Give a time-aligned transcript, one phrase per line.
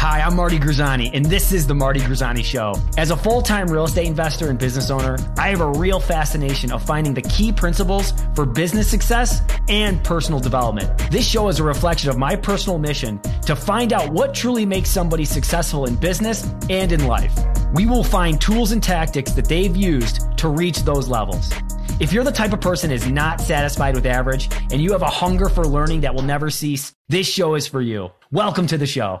[0.00, 2.72] Hi, I'm Marty Grisani, and this is The Marty Grisani Show.
[2.96, 6.72] As a full time real estate investor and business owner, I have a real fascination
[6.72, 10.88] of finding the key principles for business success and personal development.
[11.10, 14.88] This show is a reflection of my personal mission to find out what truly makes
[14.88, 17.38] somebody successful in business and in life.
[17.74, 21.52] We will find tools and tactics that they've used to reach those levels.
[22.00, 25.10] If you're the type of person is not satisfied with average and you have a
[25.10, 28.08] hunger for learning that will never cease, this show is for you.
[28.32, 29.20] Welcome to the show.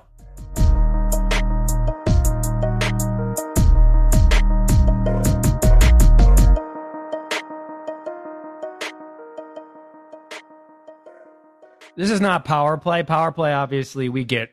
[12.00, 13.02] This is not power play.
[13.02, 14.50] Power play, obviously, we get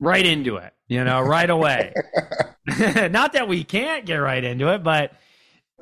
[0.00, 1.94] right into it, you know, right away.
[3.10, 5.12] not that we can't get right into it, but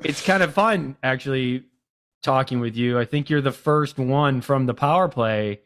[0.03, 1.63] it's kind of fun actually
[2.21, 2.99] talking with you.
[2.99, 5.61] I think you're the first one from the power play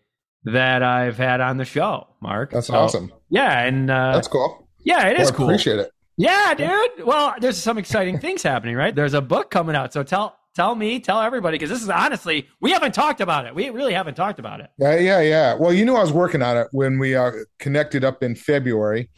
[0.46, 2.52] that I've had on the show, Mark.
[2.52, 3.12] That's so, awesome.
[3.30, 4.66] Yeah, and uh, that's cool.
[4.86, 5.48] Yeah, it well, is cool.
[5.48, 5.92] Appreciate it.
[6.16, 7.06] Yeah, dude.
[7.06, 8.96] Well, there's some exciting things happening, right?
[8.96, 9.92] There's a book coming out.
[9.92, 13.54] So tell tell me, tell everybody, because this is honestly, we haven't talked about it.
[13.54, 14.70] We really haven't talked about it.
[14.78, 15.54] Yeah, yeah, yeah.
[15.56, 19.10] Well, you knew I was working on it when we uh, connected up in February.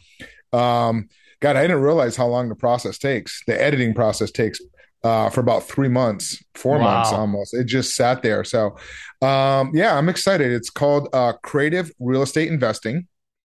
[0.51, 3.43] Um, God, I didn't realize how long the process takes.
[3.45, 4.59] The editing process takes
[5.03, 6.95] uh, for about three months, four wow.
[6.95, 7.53] months almost.
[7.53, 8.43] It just sat there.
[8.43, 8.75] So,
[9.21, 10.51] um, yeah, I'm excited.
[10.51, 13.07] It's called uh, Creative Real Estate Investing.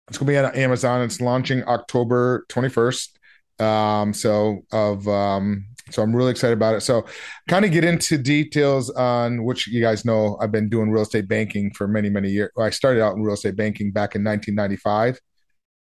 [0.08, 1.02] It's going to be on Amazon.
[1.02, 3.10] It's launching October 21st.
[3.58, 6.80] Um, so of um, so I'm really excited about it.
[6.80, 7.06] So,
[7.48, 11.28] kind of get into details on which you guys know I've been doing real estate
[11.28, 12.50] banking for many many years.
[12.58, 15.20] I started out in real estate banking back in 1995.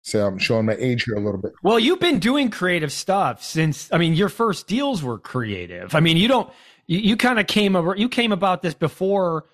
[0.04, 1.52] So I'm showing my age here a little bit.
[1.62, 3.88] Well, you've been doing creative stuff since.
[3.92, 5.94] I mean, your first deals were creative.
[5.94, 6.50] I mean, you don't.
[6.88, 7.94] You, you kind of came over.
[7.96, 9.44] You came about this before.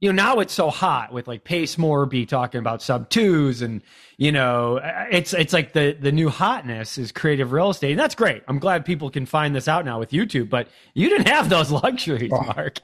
[0.00, 3.80] You know, now it's so hot with like Pace Morby talking about sub twos, and
[4.18, 4.78] you know,
[5.10, 8.42] it's it's like the the new hotness is creative real estate, and that's great.
[8.46, 10.50] I'm glad people can find this out now with YouTube.
[10.50, 12.80] But you didn't have those luxuries, oh, Mark.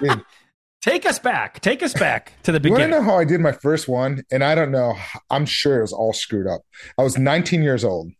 [0.80, 1.60] Take us back.
[1.60, 2.88] Take us back to the beginning.
[2.88, 4.22] You want to know how I did my first one?
[4.30, 4.94] And I don't know.
[5.28, 6.62] I'm sure it was all screwed up.
[6.96, 8.12] I was 19 years old.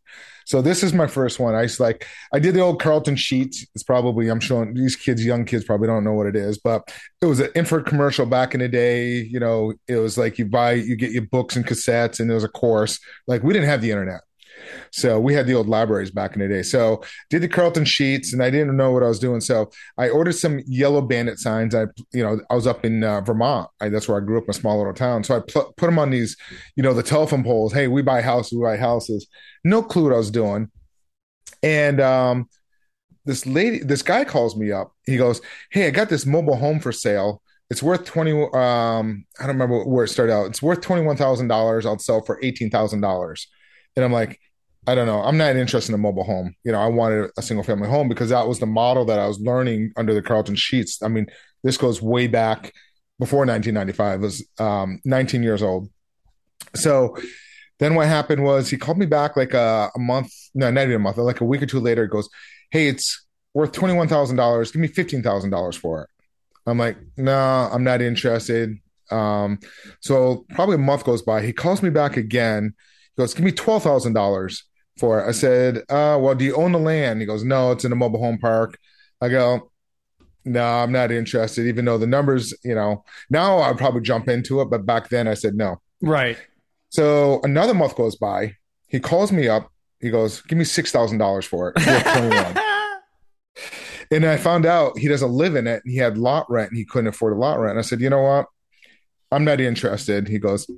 [0.49, 1.55] So this is my first one.
[1.55, 3.67] I was like, I did the old Carleton sheets.
[3.75, 6.91] It's probably I'm showing these kids, young kids, probably don't know what it is, but
[7.21, 9.17] it was an infrared commercial back in the day.
[9.17, 12.35] You know, it was like you buy, you get your books and cassettes, and there
[12.35, 12.99] was a course.
[13.27, 14.23] Like we didn't have the internet.
[14.91, 16.63] So we had the old libraries back in the day.
[16.63, 19.41] So did the Carleton sheets, and I didn't know what I was doing.
[19.41, 21.75] So I ordered some yellow bandit signs.
[21.75, 23.69] I, you know, I was up in uh, Vermont.
[23.81, 25.25] I, that's where I grew up in a small little town.
[25.25, 26.37] So I pl- put them on these,
[26.77, 27.73] you know, the telephone poles.
[27.73, 28.59] Hey, we buy houses.
[28.59, 29.27] We buy houses.
[29.65, 30.71] No clue what I was doing.
[31.63, 32.49] And um,
[33.25, 34.93] this lady, this guy calls me up.
[35.05, 35.41] He goes,
[35.71, 38.33] "Hey, I got this mobile home for sale." It's worth twenty.
[38.33, 40.47] Um, I don't remember where it started out.
[40.47, 41.85] It's worth twenty one thousand dollars.
[41.85, 43.49] I'll sell for eighteen thousand dollars.
[43.97, 44.41] And I'm like,
[44.89, 45.23] I don't know.
[45.23, 46.55] I'm not interested in a mobile home.
[46.65, 49.27] You know, I wanted a single family home because that was the model that I
[49.29, 51.03] was learning under the Carleton Sheets.
[51.03, 51.27] I mean,
[51.63, 52.73] this goes way back
[53.19, 54.01] before 1995.
[54.01, 55.91] I was um, 19 years old.
[56.75, 57.19] So
[57.81, 60.95] then what happened was he called me back like a, a month, no, not even
[60.95, 62.05] a month, like a week or two later.
[62.05, 62.31] He goes,
[62.71, 64.73] Hey, it's worth $21,000.
[64.73, 66.11] Give me $15,000 for it.
[66.67, 68.75] I'm like, no, nah, I'm not interested.
[69.11, 69.59] Um,
[70.01, 71.43] so probably a month goes by.
[71.43, 72.75] He calls me back again
[73.17, 74.65] He goes, give me twelve thousand dollars
[74.99, 75.29] for it.
[75.29, 77.21] I said, uh, well, do you own the land?
[77.21, 78.79] He goes, no, it's in a mobile home park.
[79.21, 79.71] I go,
[80.45, 84.61] no, I'm not interested, even though the numbers, you know, now I'd probably jump into
[84.61, 85.81] it, but back then I said no.
[86.01, 86.39] Right.
[86.91, 88.57] So another month goes by.
[88.87, 89.71] He calls me up.
[90.01, 91.87] He goes, give me six thousand dollars for it.
[94.11, 96.79] and I found out he doesn't live in it and he had lot rent and
[96.79, 97.73] he couldn't afford a lot rent.
[97.73, 98.47] And I said, you know what?
[99.31, 100.29] I'm not interested.
[100.29, 100.71] He goes,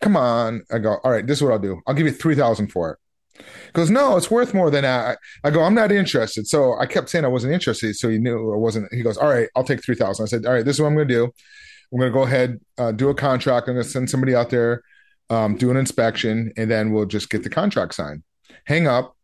[0.00, 0.62] come on.
[0.70, 1.80] I go, all right, this is what I'll do.
[1.86, 2.98] I'll give you 3000 for it.
[3.38, 5.18] He goes, no, it's worth more than that.
[5.44, 6.46] I go, I'm not interested.
[6.46, 7.94] So I kept saying I wasn't interested.
[7.96, 8.92] So he knew I wasn't.
[8.92, 10.94] He goes, all right, I'll take 3000 I said, all right, this is what I'm
[10.94, 11.24] going to do.
[11.24, 13.68] I'm going to go ahead, uh, do a contract.
[13.68, 14.82] I'm going to send somebody out there,
[15.30, 18.22] um, do an inspection, and then we'll just get the contract signed.
[18.64, 19.16] Hang up.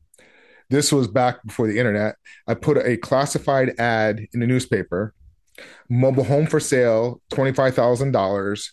[0.70, 2.16] This was back before the internet.
[2.46, 5.14] I put a classified ad in the newspaper
[5.88, 8.68] mobile home for sale, $25,000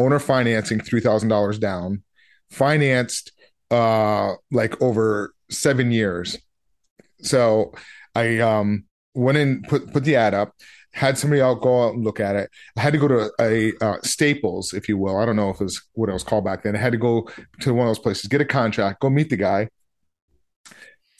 [0.00, 2.02] owner financing three thousand dollars down,
[2.50, 3.32] financed
[3.70, 6.38] uh like over seven years.
[7.22, 7.72] So
[8.14, 8.84] I um
[9.14, 10.54] went and put put the ad up,
[10.92, 12.50] had somebody out go out and look at it.
[12.76, 15.16] I had to go to a uh, Staples, if you will.
[15.16, 16.76] I don't know if it was what it was called back then.
[16.76, 17.28] I had to go
[17.60, 19.68] to one of those places, get a contract, go meet the guy.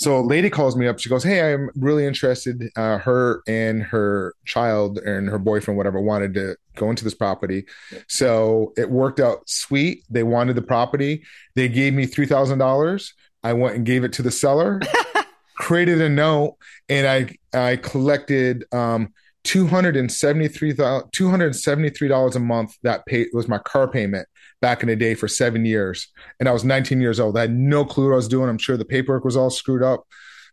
[0.01, 0.99] So a lady calls me up.
[0.99, 2.71] She goes, "Hey, I'm really interested.
[2.75, 7.67] Uh, her and her child and her boyfriend, whatever, wanted to go into this property.
[8.09, 10.05] So it worked out sweet.
[10.09, 11.23] They wanted the property.
[11.55, 13.13] They gave me three thousand dollars.
[13.45, 14.81] I went and gave it to the seller,
[15.59, 16.57] created a note,
[16.89, 17.37] and I
[17.71, 19.13] I collected um,
[19.45, 20.75] two hundred and seventy three
[21.13, 22.75] two hundred and seventy three dollars a month.
[22.85, 24.27] That pay was my car payment
[24.61, 26.09] back in the day for seven years.
[26.39, 27.37] And I was 19 years old.
[27.37, 28.49] I had no clue what I was doing.
[28.49, 30.07] I'm sure the paperwork was all screwed up,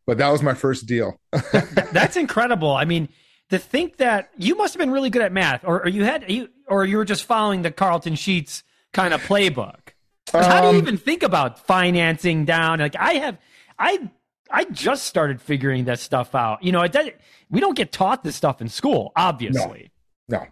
[0.06, 1.20] but that was my first deal.
[1.92, 2.72] That's incredible.
[2.72, 3.10] I mean,
[3.50, 6.30] to think that you must have been really good at math, or, or you had
[6.30, 8.64] you, or you were just following the Carleton Sheets
[8.94, 9.94] kind of playbook.
[10.34, 12.80] Um, how do you um, even think about financing down?
[12.80, 13.38] Like I have,
[13.80, 14.10] I
[14.52, 16.64] I just started figuring that stuff out.
[16.64, 17.10] You know, it does,
[17.50, 19.92] we don't get taught this stuff in school, obviously.
[20.28, 20.46] No, no.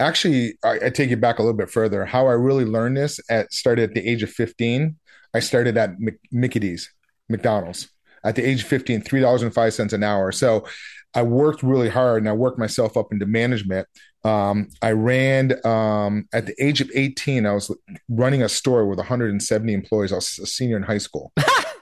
[0.00, 2.04] Actually, I, I, take it back a little bit further.
[2.04, 4.96] How I really learned this at started at the age of 15.
[5.34, 6.92] I started at Mc, Mickey D's,
[7.28, 7.88] McDonald's.
[8.24, 10.32] At the age of 15, three dollars and five cents an hour.
[10.32, 10.66] So
[11.14, 13.86] I worked really hard and I worked myself up into management.
[14.24, 17.46] Um, I ran um, at the age of 18.
[17.46, 17.74] I was
[18.08, 20.12] running a store with 170 employees.
[20.12, 21.32] I was a senior in high school.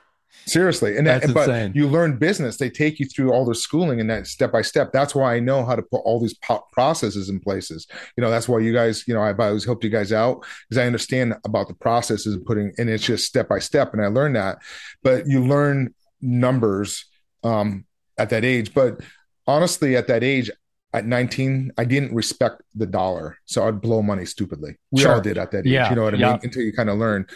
[0.46, 1.73] Seriously, and that, but insane.
[1.75, 2.58] you learn business.
[2.58, 4.93] They take you through all the schooling and that step by step.
[4.93, 6.35] That's why I know how to put all these
[6.73, 7.87] processes in places.
[8.17, 10.82] You know, that's why you guys, you know, I've always helped you guys out because
[10.82, 13.94] I understand about the processes of putting, and it's just step by step.
[13.94, 14.58] And I learned that.
[15.02, 17.06] But you learn numbers
[17.43, 17.87] um,
[18.19, 18.75] at that age.
[18.75, 19.00] But
[19.46, 20.50] honestly, at that age,
[20.93, 24.76] at 19, I didn't respect the dollar, so I'd blow money stupidly.
[24.93, 25.14] We sure.
[25.14, 25.73] all did at that age.
[25.73, 25.91] Yeah.
[25.91, 26.32] You know what I yeah.
[26.32, 26.41] mean?
[26.44, 27.26] Until you kind of learn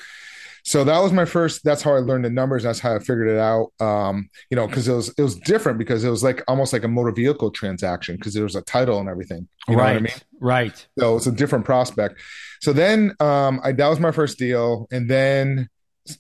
[0.69, 2.62] so that was my first that's how i learned the numbers.
[2.62, 3.73] That's how i figured it out.
[3.81, 6.85] Um you know because it was it was different because it was like almost like
[6.85, 9.49] a motor vehicle transaction because there was a title and everything.
[9.67, 10.23] You know right, what i mean?
[10.41, 10.87] right.
[10.99, 12.20] So it's a different prospect.
[12.61, 14.87] So then um i that was my first deal.
[14.91, 15.70] And then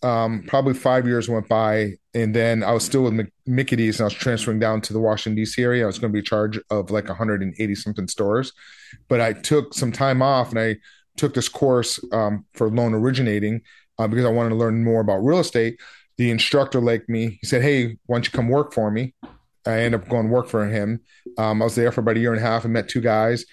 [0.02, 1.92] um probably five years went by.
[2.14, 5.00] And then i was still with mickey d's and i was transferring down to the
[5.00, 5.84] washington dc area.
[5.84, 8.54] I was going to be in charge of like 180 something stores.
[9.08, 10.76] But i took some time off and i
[11.18, 13.60] took this course um, for loan originating
[13.98, 15.78] uh, because I wanted to learn more about real estate.
[16.16, 17.38] The instructor liked me.
[17.40, 19.14] He said, "Hey, why don't you come work for me?"
[19.66, 21.00] I ended up going work for him.
[21.36, 23.44] Um, I was there for about a year and a half and met two guys.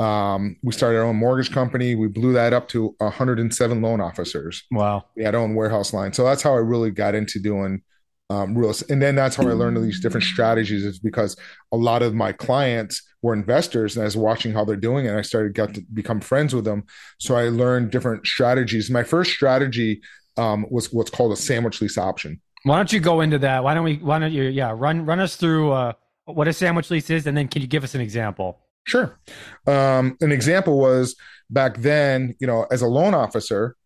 [0.00, 1.94] Um, we started our own mortgage company.
[1.94, 4.64] We blew that up to 107 loan officers.
[4.70, 5.04] Wow.
[5.14, 6.12] We had our own warehouse line.
[6.12, 7.82] So that's how I really got into doing
[8.30, 8.90] um, real estate.
[8.90, 11.36] And then that's how I learned all these different strategies is because
[11.70, 15.08] a lot of my clients were investors and I was watching how they're doing it.
[15.08, 16.84] And I started got to become friends with them.
[17.18, 18.90] So I learned different strategies.
[18.90, 20.00] My first strategy
[20.36, 22.40] um, was what's called a sandwich lease option.
[22.62, 23.64] Why don't you go into that?
[23.64, 25.92] Why don't we, why don't you, yeah, run, run us through uh,
[26.24, 27.26] what a sandwich lease is.
[27.26, 28.58] And then can you give us an example?
[28.86, 29.18] Sure.
[29.66, 31.16] Um, an example was
[31.50, 33.76] back then, you know, as a loan officer,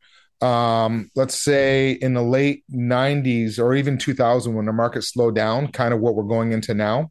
[0.40, 5.68] um, let's say in the late 90s or even 2000 when the market slowed down,
[5.72, 7.10] kind of what we're going into now.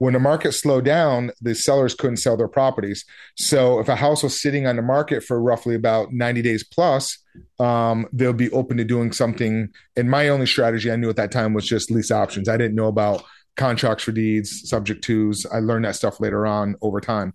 [0.00, 3.04] When the market slowed down, the sellers couldn't sell their properties.
[3.36, 7.18] So if a house was sitting on the market for roughly about 90 days plus,
[7.58, 9.68] um, they'll be open to doing something.
[9.96, 12.48] And my only strategy I knew at that time was just lease options.
[12.48, 13.22] I didn't know about
[13.58, 15.44] contracts for deeds, subject twos.
[15.44, 17.34] I learned that stuff later on over time.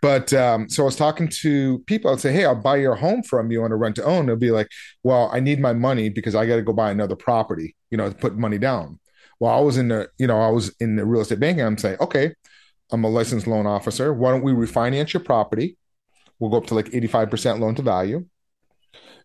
[0.00, 2.12] But um, so I was talking to people.
[2.12, 4.36] I'd say, "Hey, I'll buy your home from you on a rent to own." They'll
[4.36, 4.68] be like,
[5.02, 7.74] "Well, I need my money because I got to go buy another property.
[7.90, 9.00] You know, to put money down."
[9.38, 11.64] Well, I was in the, you know, I was in the real estate banking.
[11.64, 12.34] I'm saying, "Okay,
[12.92, 14.12] I'm a licensed loan officer.
[14.12, 15.76] Why don't we refinance your property?
[16.38, 18.26] We'll go up to like 85% loan to value,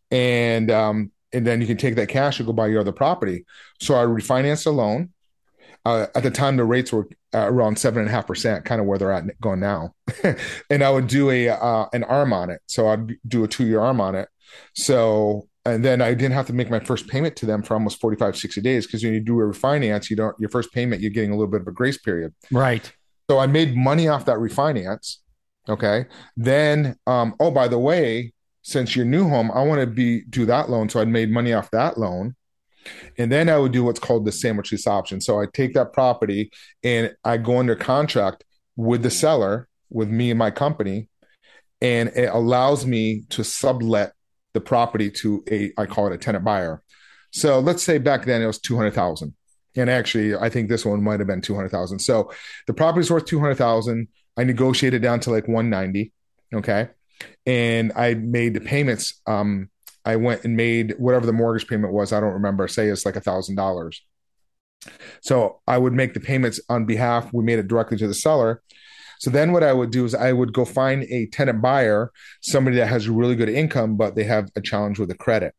[0.10, 3.46] and um, and then you can take that cash and go buy your other property."
[3.80, 5.12] So I refinanced the loan.
[5.84, 8.80] Uh, at the time, the rates were uh, around seven and a half percent, kind
[8.80, 9.96] of where they're at going now.
[10.70, 13.66] and I would do a uh, an arm on it, so I'd do a two
[13.66, 14.30] year arm on it.
[14.76, 18.02] So and then I didn't have to make my first payment to them for almost
[18.02, 21.12] 45, 60 days because when you do a refinance, you don't your first payment you're
[21.12, 22.34] getting a little bit of a grace period.
[22.52, 22.92] Right.
[23.30, 25.18] So I made money off that refinance.
[25.70, 26.06] Okay.
[26.36, 30.46] Then um, oh by the way, since your new home, I want to be do
[30.48, 30.90] that loan.
[30.90, 32.36] So I'd made money off that loan.
[33.20, 35.22] And then I would do what's called the sandwich lease option.
[35.22, 36.52] So I take that property
[36.84, 38.44] and I go under contract
[38.76, 41.08] with the seller, with me and my company,
[41.80, 44.14] and it allows me to sublet
[44.54, 46.82] the property to a I call it a tenant buyer.
[47.32, 49.34] So let's say back then it was two hundred thousand,
[49.76, 52.00] and actually I think this one might have been two hundred thousand.
[52.00, 52.32] So
[52.68, 54.08] the property's worth two hundred thousand.
[54.38, 56.12] I negotiated down to like one ninety.
[56.54, 56.90] Okay,
[57.46, 59.70] and I made the payments um,
[60.04, 62.12] I went and made whatever the mortgage payment was.
[62.12, 62.68] I don't remember.
[62.68, 64.02] Say it's like a thousand dollars.
[65.22, 67.32] So I would make the payments on behalf.
[67.32, 68.64] We made it directly to the seller.
[69.22, 72.12] So then what I would do is I would go find a tenant buyer,
[72.42, 75.54] somebody that has really good income, but they have a challenge with the credit.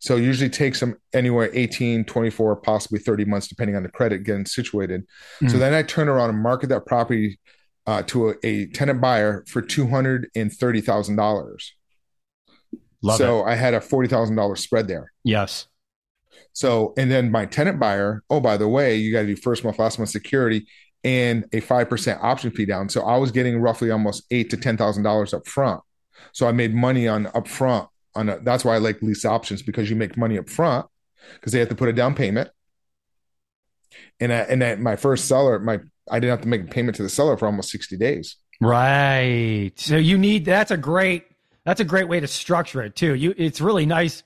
[0.00, 4.24] So it usually takes them anywhere 18, 24, possibly 30 months, depending on the credit
[4.24, 5.02] getting situated.
[5.02, 5.48] Mm-hmm.
[5.48, 7.38] So then I turn around and market that property
[7.86, 11.62] uh, to a, a, tenant buyer for $230,000.
[13.18, 13.50] so it.
[13.50, 15.12] I had a $40,000 spread there.
[15.22, 15.66] Yes.
[16.54, 19.64] So, and then my tenant buyer, oh, by the way, you got to do first
[19.64, 20.66] month, last month security
[21.04, 22.88] and a 5% option fee down.
[22.88, 25.80] So I was getting roughly almost eight to $10,000 up front.
[26.32, 29.90] So I made money on upfront on a, that's why I like lease options because
[29.90, 30.86] you make money up front
[31.34, 32.50] because they have to put a down payment.
[34.20, 35.80] And I, and at my first seller, my
[36.10, 38.36] I didn't have to make a payment to the seller for almost 60 days.
[38.60, 39.72] Right.
[39.76, 41.24] So you need that's a great
[41.64, 43.14] that's a great way to structure it too.
[43.14, 44.22] You it's really nice.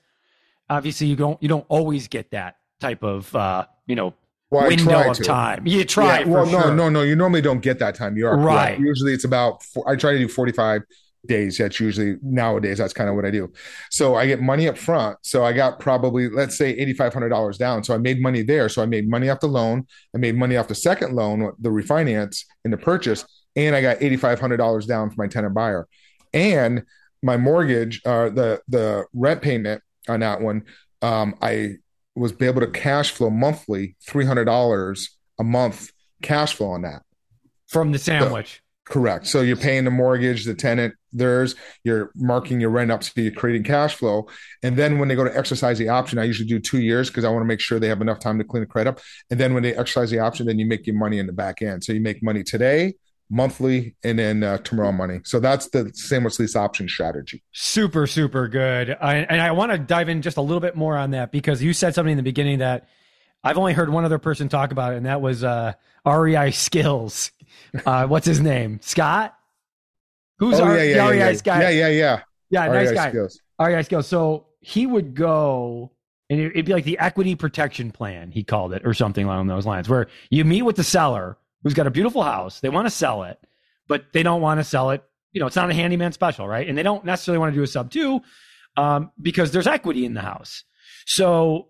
[0.69, 4.13] Obviously you don't you don't always get that type of uh, you know,
[4.49, 5.23] well, window of to.
[5.23, 5.67] time.
[5.67, 6.19] You try.
[6.19, 6.75] Yeah, well, no, sure.
[6.75, 7.01] no, no.
[7.01, 8.17] You normally don't get that time.
[8.17, 8.77] You are right.
[8.77, 8.79] Correct.
[8.79, 9.63] Usually, it's about.
[9.85, 10.83] I try to do forty-five
[11.25, 11.57] days.
[11.57, 12.77] That's usually nowadays.
[12.77, 13.51] That's kind of what I do.
[13.91, 15.17] So I get money up front.
[15.21, 17.83] So I got probably let's say eighty five hundred dollars down.
[17.83, 18.69] So I made money there.
[18.69, 19.85] So I made money off the loan.
[20.15, 23.25] I made money off the second loan, the refinance and the purchase,
[23.55, 25.87] and I got eighty five hundred dollars down for my tenant buyer,
[26.33, 26.83] and
[27.21, 30.63] my mortgage, uh, the the rent payment on that one.
[31.01, 31.75] Um, I
[32.17, 36.81] was be able to cash flow monthly three hundred dollars a month cash flow on
[36.81, 37.03] that
[37.67, 38.61] from the sandwich.
[38.85, 39.27] Correct.
[39.27, 43.33] So you're paying the mortgage, the tenant, theirs, you're marking your rent up so you're
[43.33, 44.29] creating cash flow.
[44.63, 47.25] And then when they go to exercise the option, I usually do two years because
[47.25, 49.01] I want to make sure they have enough time to clean the credit up.
[49.29, 51.61] And then when they exercise the option, then you make your money in the back
[51.61, 51.83] end.
[51.83, 52.93] So you make money today,
[53.29, 55.19] monthly, and then uh, tomorrow money.
[55.23, 57.43] So that's the same with lease option strategy.
[57.51, 58.95] Super, super good.
[59.01, 61.61] I, and I want to dive in just a little bit more on that because
[61.61, 62.87] you said something in the beginning that
[63.43, 65.73] I've only heard one other person talk about it, and that was uh,
[66.05, 67.31] REI Skills
[67.85, 68.79] uh, what's his name?
[68.81, 69.35] Scott?
[70.39, 71.61] Who's oh, our, yeah, yeah, yeah, guy?
[71.61, 72.21] Yeah, yeah, yeah.
[72.49, 73.09] Yeah, nice guy.
[73.09, 73.41] Skills.
[73.59, 74.07] REI Skills.
[74.07, 75.91] So he would go
[76.29, 79.65] and it'd be like the equity protection plan, he called it, or something along those
[79.65, 82.59] lines, where you meet with the seller who's got a beautiful house.
[82.59, 83.39] They want to sell it,
[83.87, 85.03] but they don't want to sell it.
[85.31, 86.67] You know, it's not a handyman special, right?
[86.67, 88.21] And they don't necessarily want to do a sub two
[88.75, 90.63] um, because there's equity in the house.
[91.05, 91.69] So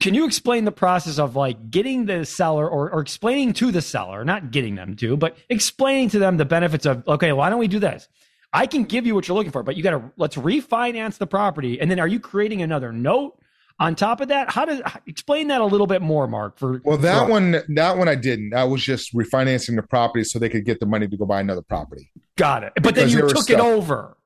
[0.00, 3.82] can you explain the process of like getting the seller or, or explaining to the
[3.82, 7.58] seller, not getting them to, but explaining to them the benefits of, okay, why don't
[7.58, 8.08] we do this?
[8.52, 11.26] I can give you what you're looking for, but you got to let's refinance the
[11.26, 11.80] property.
[11.80, 13.38] And then are you creating another note
[13.78, 14.50] on top of that?
[14.50, 16.58] How does explain that a little bit more, Mark?
[16.58, 18.54] For well, that for, one, that one I didn't.
[18.54, 21.40] I was just refinancing the property so they could get the money to go buy
[21.40, 22.10] another property.
[22.36, 22.72] Got it.
[22.82, 23.50] But then you took stuck.
[23.50, 24.16] it over.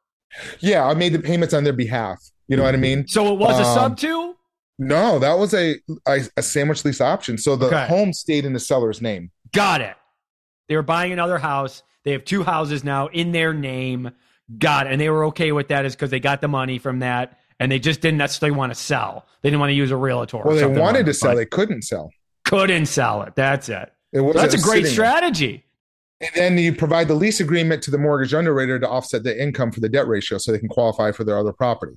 [0.60, 2.18] Yeah, I made the payments on their behalf.
[2.48, 3.06] You know what I mean?
[3.06, 4.36] So it was um, a sub two.
[4.78, 7.38] No, that was a a, a sandwich lease option.
[7.38, 7.86] So the okay.
[7.86, 9.30] home stayed in the seller's name.
[9.52, 9.96] Got it.
[10.68, 11.82] They were buying another house.
[12.04, 14.10] They have two houses now in their name.
[14.58, 14.92] Got it.
[14.92, 17.70] And they were okay with that is because they got the money from that and
[17.70, 19.24] they just didn't necessarily want to sell.
[19.40, 20.42] They didn't want to use a realtor.
[20.44, 21.36] Well, they wanted to sell.
[21.36, 22.10] They couldn't sell.
[22.44, 23.36] Couldn't sell it.
[23.36, 23.92] That's it.
[24.10, 25.64] it was, that's a great strategy.
[26.20, 26.30] There.
[26.34, 29.70] And then you provide the lease agreement to the mortgage underwriter to offset the income
[29.70, 31.96] for the debt ratio so they can qualify for their other property.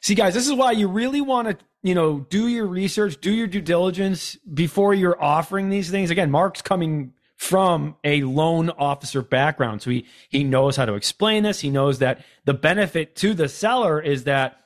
[0.00, 3.30] See, guys, this is why you really want to, you know, do your research, do
[3.30, 6.08] your due diligence before you're offering these things.
[6.08, 7.12] Again, Mark's coming
[7.44, 11.60] from a loan officer background, so he he knows how to explain this.
[11.60, 14.60] He knows that the benefit to the seller is that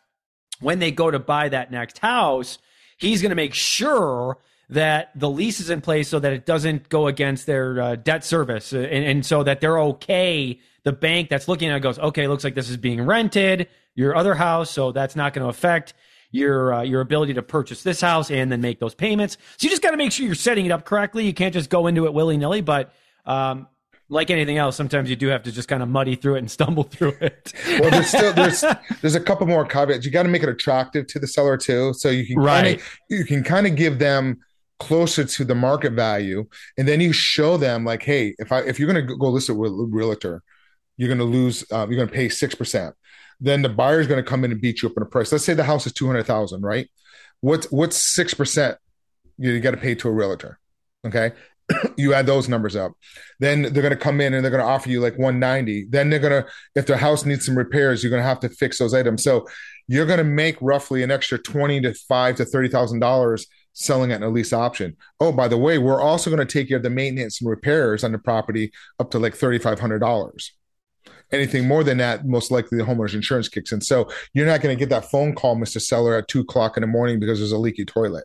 [0.60, 2.58] when they go to buy that next house,
[2.96, 4.38] he's going to make sure
[4.70, 8.24] that the lease is in place so that it doesn't go against their uh, debt
[8.24, 10.60] service and, and so that they're okay.
[10.84, 13.66] The bank that's looking at it goes, okay, looks like this is being rented
[13.96, 15.94] your other house, so that's not going to affect
[16.30, 19.38] your uh, your ability to purchase this house and then make those payments.
[19.56, 21.24] So you just got to make sure you're setting it up correctly.
[21.24, 22.92] You can't just go into it willy nilly, but
[23.24, 23.66] um,
[24.08, 26.50] like anything else, sometimes you do have to just kind of muddy through it and
[26.58, 27.52] stumble through it.
[27.80, 28.64] well, there's still there's
[29.00, 30.04] there's a couple more caveats.
[30.04, 32.78] You got to make it attractive to the seller too, so you can right.
[32.78, 34.38] Kinda, you can kind of give them
[34.78, 38.78] closer to the market value, and then you show them like, hey, if I if
[38.78, 40.42] you're going to go list it with a realtor,
[40.98, 41.64] you're going to lose.
[41.72, 42.94] Uh, you're going to pay six percent
[43.40, 45.30] then the buyer's going to come in and beat you up in a price.
[45.30, 46.88] Let's say the house is two hundred thousand, right?
[47.40, 48.78] What's what's six percent?
[49.38, 50.58] You got to pay to a realtor.
[51.06, 51.32] Okay,
[51.96, 52.92] you add those numbers up.
[53.38, 55.86] Then they're going to come in and they're going to offer you like one ninety.
[55.88, 58.48] Then they're going to, if the house needs some repairs, you're going to have to
[58.48, 59.22] fix those items.
[59.22, 59.46] So
[59.86, 64.10] you're going to make roughly an extra twenty to five to thirty thousand dollars selling
[64.10, 64.96] at a lease option.
[65.20, 68.02] Oh, by the way, we're also going to take care of the maintenance and repairs
[68.02, 70.57] on the property up to like thirty five hundred dollars.
[71.30, 73.80] Anything more than that, most likely the homeowner's insurance kicks in.
[73.80, 75.80] So you're not going to get that phone call, Mr.
[75.80, 78.24] Seller, at two o'clock in the morning because there's a leaky toilet.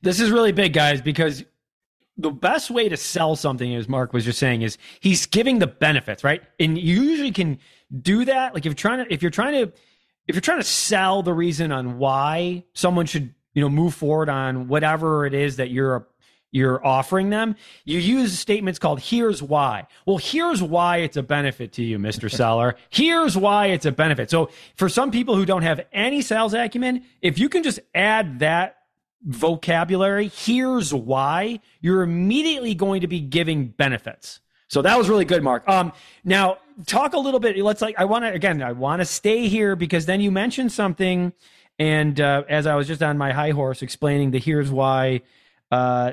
[0.00, 1.44] This is really big, guys, because
[2.16, 5.66] the best way to sell something, as Mark was just saying, is he's giving the
[5.66, 6.42] benefits, right?
[6.60, 7.58] And you usually can
[8.00, 8.54] do that.
[8.54, 9.72] Like if you're trying to, if you're trying to
[10.28, 14.28] if you're trying to sell the reason on why someone should you know move forward
[14.28, 16.08] on whatever it is that you're
[16.52, 19.86] you're offering them, you use statements called here's why.
[20.06, 22.30] Well, here's why it's a benefit to you, Mr.
[22.34, 22.76] Seller.
[22.90, 24.30] Here's why it's a benefit.
[24.30, 28.40] So for some people who don't have any sales acumen, if you can just add
[28.40, 28.76] that
[29.22, 34.40] vocabulary, here's why, you're immediately going to be giving benefits.
[34.68, 35.66] So that was really good, Mark.
[35.66, 35.92] Um,
[36.22, 37.56] now talk a little bit.
[37.58, 40.70] Let's like, I want to, again, I want to stay here because then you mentioned
[40.72, 41.32] something.
[41.78, 45.22] And, uh, as I was just on my high horse explaining the here's why,
[45.70, 46.12] uh,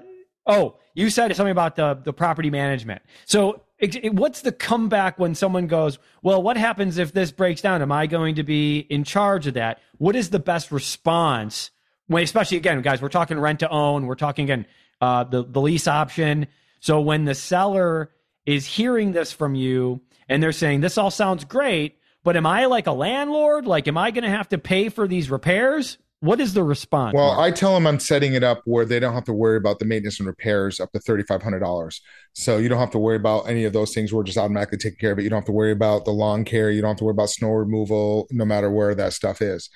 [0.50, 3.02] Oh, you said something about the the property management.
[3.26, 7.62] So, it, it, what's the comeback when someone goes, "Well, what happens if this breaks
[7.62, 7.82] down?
[7.82, 11.72] Am I going to be in charge of that?" What is the best response?
[12.08, 14.08] When, especially again, guys, we're talking rent to own.
[14.08, 14.66] We're talking again
[15.00, 16.48] uh, the the lease option.
[16.80, 18.12] So when the seller
[18.46, 22.66] is hearing this from you and they're saying, "This all sounds great," but am I
[22.66, 23.68] like a landlord?
[23.68, 26.00] Like, am I going to have to pay for these repairs?
[26.22, 27.14] What is the response?
[27.14, 27.40] Well, Mark?
[27.40, 29.86] I tell them I'm setting it up where they don't have to worry about the
[29.86, 32.02] maintenance and repairs up to thirty five hundred dollars.
[32.34, 34.12] So you don't have to worry about any of those things.
[34.12, 35.24] We're just automatically taking care of it.
[35.24, 36.72] You don't have to worry about the lawn care.
[36.72, 39.70] You don't have to worry about snow removal, no matter where that stuff is.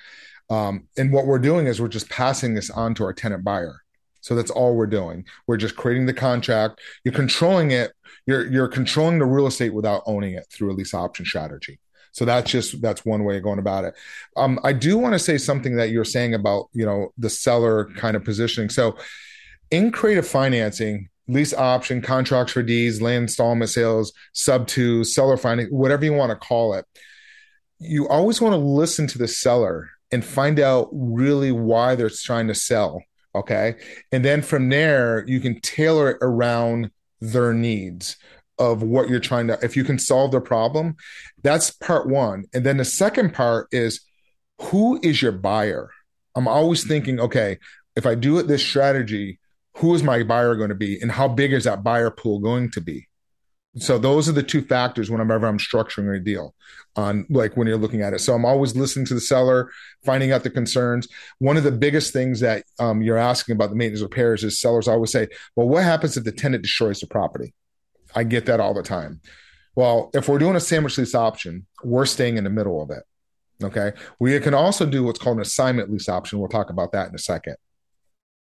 [0.50, 3.80] Um, and what we're doing is we're just passing this on to our tenant buyer.
[4.20, 5.24] So that's all we're doing.
[5.46, 6.80] We're just creating the contract.
[7.04, 7.92] You're controlling it.
[8.26, 11.78] You're you're controlling the real estate without owning it through a lease option strategy.
[12.14, 13.94] So that's just that's one way of going about it.
[14.36, 17.90] Um, I do want to say something that you're saying about you know the seller
[17.96, 18.70] kind of positioning.
[18.70, 18.96] So
[19.72, 25.76] in creative financing, lease option, contracts for deeds, land installment sales, sub two, seller financing,
[25.76, 26.86] whatever you want to call it,
[27.80, 32.46] you always want to listen to the seller and find out really why they're trying
[32.46, 33.02] to sell.
[33.34, 33.74] Okay.
[34.12, 38.16] And then from there, you can tailor it around their needs
[38.58, 40.96] of what you're trying to if you can solve the problem
[41.44, 42.46] that's part one.
[42.52, 44.00] And then the second part is
[44.60, 45.90] who is your buyer?
[46.34, 47.58] I'm always thinking okay
[47.94, 49.38] if i do it this strategy
[49.76, 52.70] who is my buyer going to be and how big is that buyer pool going
[52.72, 53.06] to be?
[53.76, 56.54] So those are the two factors whenever i'm structuring a deal
[56.96, 58.20] on like when you're looking at it.
[58.20, 59.70] So i'm always listening to the seller
[60.04, 61.06] finding out the concerns.
[61.38, 64.88] One of the biggest things that um, you're asking about the maintenance repairs is sellers
[64.88, 67.52] always say well what happens if the tenant destroys the property
[68.14, 69.20] I get that all the time.
[69.74, 73.02] Well, if we're doing a sandwich lease option, we're staying in the middle of it.
[73.62, 73.92] Okay.
[74.20, 76.38] We can also do what's called an assignment lease option.
[76.38, 77.56] We'll talk about that in a second.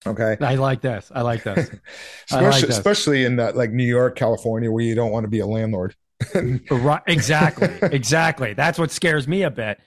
[0.05, 0.37] Okay.
[0.41, 1.11] I like this.
[1.13, 1.69] I like this.
[2.29, 2.77] especially, like this.
[2.77, 5.95] especially in that like New York, California, where you don't want to be a landlord.
[6.71, 7.01] right.
[7.07, 7.69] Exactly.
[7.81, 8.53] Exactly.
[8.53, 9.79] That's what scares me a bit.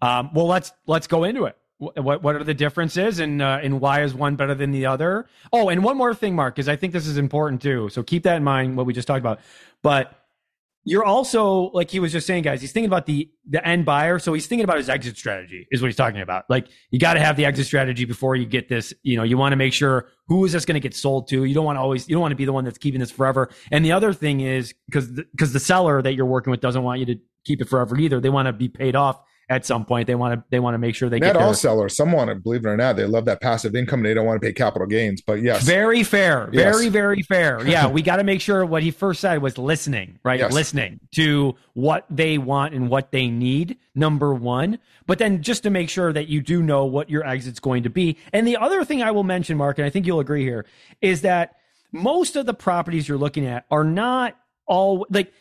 [0.00, 1.56] Um, well, let's let's go into it
[1.96, 5.26] what what are the differences and uh, and why is one better than the other?
[5.52, 7.88] Oh, and one more thing, Mark, because I think this is important too.
[7.90, 8.76] So keep that in mind.
[8.76, 9.40] What we just talked about,
[9.82, 10.24] but
[10.86, 12.60] you're also like he was just saying, guys.
[12.60, 15.66] He's thinking about the the end buyer, so he's thinking about his exit strategy.
[15.70, 16.44] Is what he's talking about.
[16.50, 18.92] Like you got to have the exit strategy before you get this.
[19.02, 21.44] You know, you want to make sure who is this going to get sold to.
[21.44, 22.06] You don't want to always.
[22.08, 23.50] You don't want to be the one that's keeping this forever.
[23.70, 26.82] And the other thing is because because the, the seller that you're working with doesn't
[26.82, 28.20] want you to keep it forever either.
[28.20, 30.06] They want to be paid off at some point.
[30.06, 31.96] They want to they want to make sure they not get all their, sellers.
[31.96, 34.02] Some want to believe it or not, they love that passive income.
[34.02, 35.20] They don't want to pay capital gains.
[35.20, 36.74] But yes, very fair, yes.
[36.74, 37.62] very very fair.
[37.74, 40.38] Yeah, we got to make sure what he first said was listening, right?
[40.38, 40.52] Yes.
[40.52, 43.78] Listening to what they want and what they need.
[43.96, 47.60] Number one, but then just to make sure that you do know what your exit's
[47.60, 48.18] going to be.
[48.32, 50.66] And the other thing I will mention, Mark, and I think you'll agree here,
[51.00, 51.56] is that
[51.92, 55.32] most of the properties you're looking at are not all like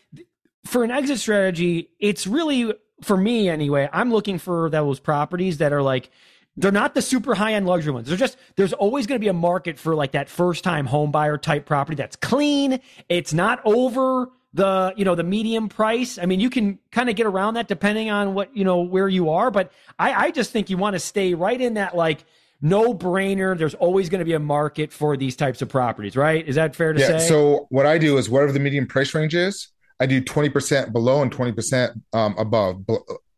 [0.66, 5.74] for an exit strategy, it's really for me anyway, I'm looking for those properties that
[5.74, 6.10] are like
[6.56, 8.08] they're not the super high end luxury ones.
[8.08, 11.12] They're just there's always going to be a market for like that first time home
[11.12, 12.80] buyer type property that's clean.
[13.10, 16.20] It's not over the you know the medium price.
[16.20, 19.10] I mean, you can kind of get around that depending on what you know where
[19.10, 19.50] you are.
[19.50, 22.24] But I, I just think you want to stay right in that like
[22.62, 23.58] no brainer.
[23.58, 26.48] There's always going to be a market for these types of properties, right?
[26.48, 27.28] Is that fair to yeah, say?
[27.28, 31.22] So what I do is whatever the medium price range is, I do 20% below
[31.22, 32.84] and 20% um, above.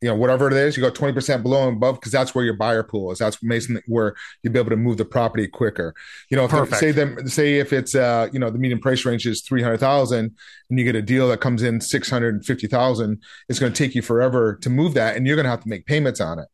[0.01, 2.55] You know, whatever it is, you go 20% below and above because that's where your
[2.55, 3.19] buyer pool is.
[3.19, 5.95] That's Mason where you'll be able to move the property quicker.
[6.29, 9.25] You know, if, say them say if it's uh, you know, the median price range
[9.25, 10.35] is 300,000
[10.69, 14.57] and you get a deal that comes in 650,000, it's going to take you forever
[14.61, 16.47] to move that and you're going to have to make payments on it.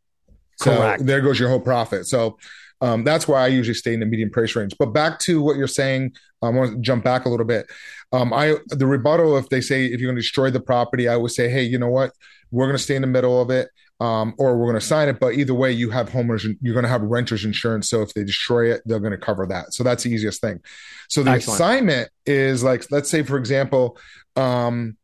[0.57, 1.05] So Correct.
[1.05, 2.05] there goes your whole profit.
[2.05, 2.37] So
[2.81, 4.73] um, that's why I usually stay in the medium price range.
[4.77, 7.67] But back to what you're saying, I want to jump back a little bit.
[8.11, 11.15] Um, I the rebuttal if they say if you're going to destroy the property, I
[11.15, 12.11] would say, hey, you know what?
[12.49, 15.07] We're going to stay in the middle of it, um, or we're going to sign
[15.07, 15.19] it.
[15.19, 17.87] But either way, you have homeowners, you're going to have renters insurance.
[17.87, 19.73] So if they destroy it, they're going to cover that.
[19.73, 20.59] So that's the easiest thing.
[21.07, 21.55] So the Excellent.
[21.59, 23.97] assignment is like, let's say for example,
[24.35, 24.97] um,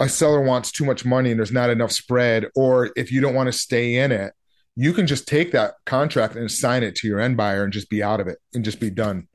[0.00, 3.34] a seller wants too much money and there's not enough spread, or if you don't
[3.34, 4.32] want to stay in it
[4.76, 7.90] you can just take that contract and assign it to your end buyer and just
[7.90, 9.28] be out of it and just be done.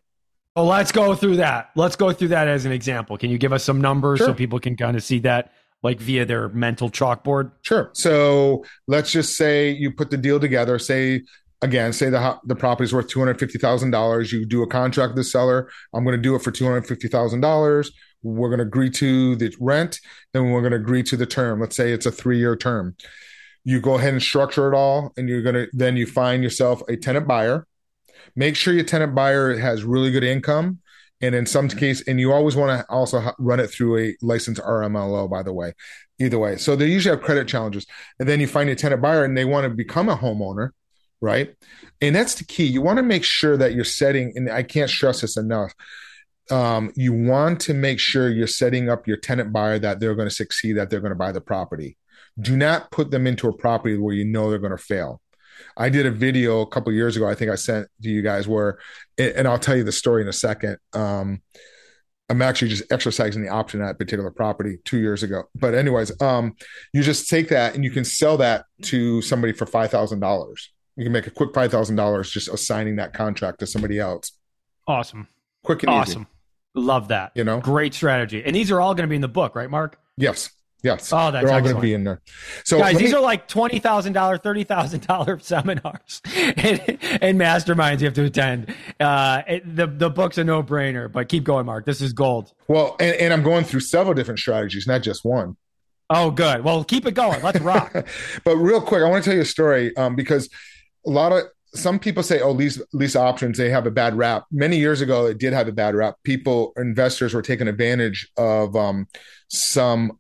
[0.56, 1.72] Well, let's go through that.
[1.76, 3.18] Let's go through that as an example.
[3.18, 4.28] Can you give us some numbers sure.
[4.28, 5.52] so people can kind of see that
[5.84, 7.52] like via their mental chalkboard?
[7.62, 7.90] Sure.
[7.94, 10.80] So let's just say you put the deal together.
[10.80, 11.24] Say
[11.62, 14.32] again, say the the property is worth two hundred fifty thousand dollars.
[14.32, 15.70] You do a contract with the seller.
[15.94, 17.92] I'm going to do it for two hundred fifty thousand dollars.
[18.24, 20.00] We're going to agree to the rent,
[20.34, 21.60] then we're going to agree to the term.
[21.60, 22.96] Let's say it's a three year term.
[23.66, 26.82] You go ahead and structure it all, and you're going to then you find yourself
[26.88, 27.68] a tenant buyer
[28.36, 30.80] Make sure your tenant buyer has really good income.
[31.22, 34.62] And in some case, and you always want to also run it through a licensed
[34.62, 35.74] RMLO, by the way,
[36.20, 36.58] either way.
[36.58, 37.86] So they usually have credit challenges.
[38.20, 40.72] And then you find a tenant buyer and they want to become a homeowner,
[41.22, 41.56] right?
[42.02, 42.66] And that's the key.
[42.66, 45.74] You want to make sure that you're setting, and I can't stress this enough.
[46.52, 50.30] Um, you want to make sure you're setting up your tenant buyer that they're going
[50.30, 51.98] to succeed, that they're going to buy the property.
[52.40, 55.22] Do not put them into a property where you know they're going to fail.
[55.78, 57.28] I did a video a couple years ago.
[57.28, 58.80] I think I sent to you guys where,
[59.18, 60.78] and I'll tell you the story in a second.
[60.94, 61.42] Um,
[62.30, 65.44] I'm actually just exercising the option at that particular property two years ago.
[65.54, 66.56] But anyways, um,
[66.92, 70.72] you just take that and you can sell that to somebody for five thousand dollars.
[70.96, 74.32] You can make a quick five thousand dollars just assigning that contract to somebody else.
[74.88, 75.28] Awesome.
[75.64, 76.24] Quick and awesome.
[76.24, 76.30] Easy.
[76.76, 77.32] Love that.
[77.36, 78.44] You know, great strategy.
[78.44, 80.00] And these are all going to be in the book, right, Mark?
[80.18, 80.50] Yes.
[80.86, 81.12] Yes.
[81.12, 82.22] Oh, that's They're all going to be in there.
[82.64, 83.18] So guys, these me...
[83.18, 86.80] are like twenty thousand dollar, thirty thousand dollar seminars and,
[87.22, 88.74] and, masterminds you have to attend.
[89.00, 91.86] Uh, it, the the book's a no brainer, but keep going, Mark.
[91.86, 92.54] This is gold.
[92.68, 95.58] Well, and, and I'm going through several different strategies, not just one.
[96.12, 96.64] Oh, good.
[96.64, 97.42] Well, keep it going.
[97.42, 97.92] Let's rock.
[98.44, 100.52] but real quick, I want to tell you a story um, because
[101.04, 104.46] a lot of some people say, oh, lease lease options, they have a bad rap.
[104.52, 106.18] Many years ago, it did have a bad rap.
[106.24, 109.08] People, investors were taking advantage of um,
[109.50, 110.20] some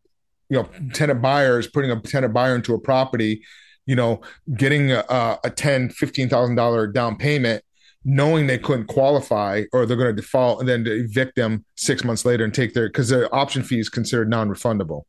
[0.49, 3.43] you know tenant buyers putting a tenant buyer into a property
[3.85, 4.21] you know
[4.55, 7.63] getting a, a 10 15000 dollar down payment
[8.03, 12.03] knowing they couldn't qualify or they're going to default and then to evict them six
[12.03, 15.03] months later and take their because their option fee is considered non-refundable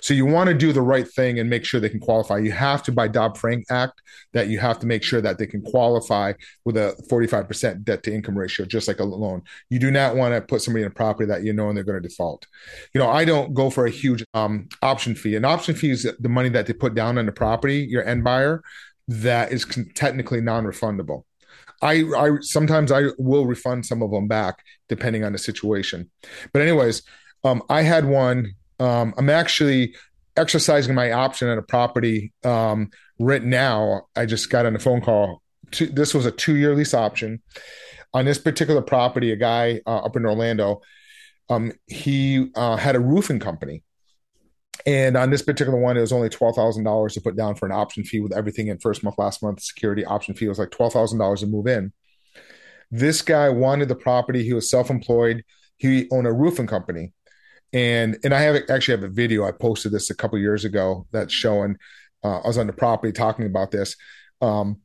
[0.00, 2.38] so you want to do the right thing and make sure they can qualify.
[2.38, 4.00] You have to, by Dodd Frank Act,
[4.32, 6.32] that you have to make sure that they can qualify
[6.64, 9.42] with a 45% debt to income ratio, just like a loan.
[9.70, 11.84] You do not want to put somebody in a property that you know and they're
[11.84, 12.46] going to default.
[12.94, 15.36] You know, I don't go for a huge um, option fee.
[15.36, 18.24] An option fee is the money that they put down on the property, your end
[18.24, 18.62] buyer,
[19.08, 21.24] that is technically non-refundable.
[21.80, 26.10] I, I sometimes I will refund some of them back depending on the situation.
[26.52, 27.02] But anyways,
[27.44, 29.94] um, I had one um, I'm actually
[30.36, 34.02] exercising my option on a property um, right now.
[34.16, 35.42] I just got on a phone call.
[35.72, 37.42] To, this was a two year lease option
[38.14, 39.32] on this particular property.
[39.32, 40.80] A guy uh, up in Orlando,
[41.50, 43.82] um, he uh, had a roofing company.
[44.86, 47.66] And on this particular one, it was only twelve thousand dollars to put down for
[47.66, 50.70] an option fee with everything in first month, last month, security option fee was like
[50.70, 51.92] twelve thousand dollars to move in.
[52.90, 54.44] This guy wanted the property.
[54.44, 55.44] He was self employed.
[55.76, 57.12] He owned a roofing company
[57.72, 61.06] and and I have actually have a video I posted this a couple years ago
[61.12, 61.76] that's showing
[62.24, 63.96] uh, I was on the property talking about this.
[64.40, 64.78] Um,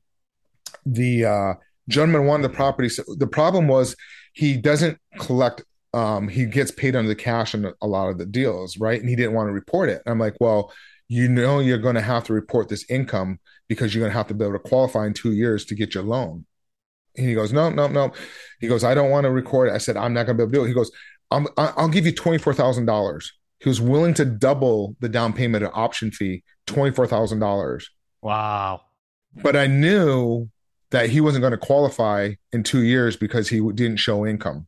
[0.85, 1.53] the uh,
[1.89, 2.89] gentleman wanted the property.
[2.89, 3.95] So the problem was
[4.33, 5.63] he doesn't collect.
[5.93, 8.99] Um, he gets paid under the cash on a lot of the deals, right?
[8.99, 10.01] And he didn't want to report it.
[10.07, 10.73] I'm like, well,
[11.07, 14.27] you know, you're going to have to report this income because you're going to have
[14.27, 16.45] to be able to qualify in two years to get your loan.
[17.15, 18.11] And he goes, no, no, no.
[18.59, 19.73] He goes, I don't want to record it.
[19.73, 20.67] I said, I'm not going to be able to do it.
[20.69, 20.91] He goes,
[21.33, 23.33] I'm, I'll give you twenty four thousand dollars.
[23.59, 27.89] He was willing to double the down payment and option fee, twenty four thousand dollars.
[28.21, 28.81] Wow!
[29.41, 30.49] But I knew
[30.91, 34.67] that he wasn't going to qualify in two years because he didn't show income.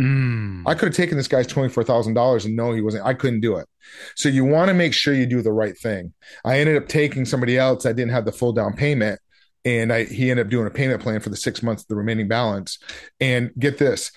[0.00, 0.62] Mm.
[0.66, 3.06] I could have taken this guy's twenty four thousand dollars and no, he wasn't.
[3.06, 3.66] I couldn't do it.
[4.14, 6.12] So you want to make sure you do the right thing.
[6.44, 9.20] I ended up taking somebody else that didn't have the full down payment,
[9.64, 12.28] and I, he ended up doing a payment plan for the six months, the remaining
[12.28, 12.78] balance.
[13.20, 14.12] And get this,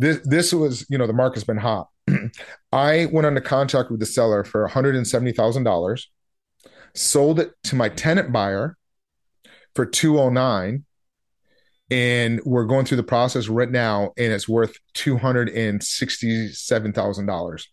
[0.00, 1.88] this this was you know the market's been hot.
[2.72, 6.10] I went under contract with the seller for one hundred and seventy thousand dollars,
[6.94, 8.78] sold it to my tenant buyer
[9.74, 10.86] for two oh nine,
[11.90, 16.48] and we're going through the process right now, and it's worth two hundred and sixty
[16.48, 17.68] seven thousand dollars.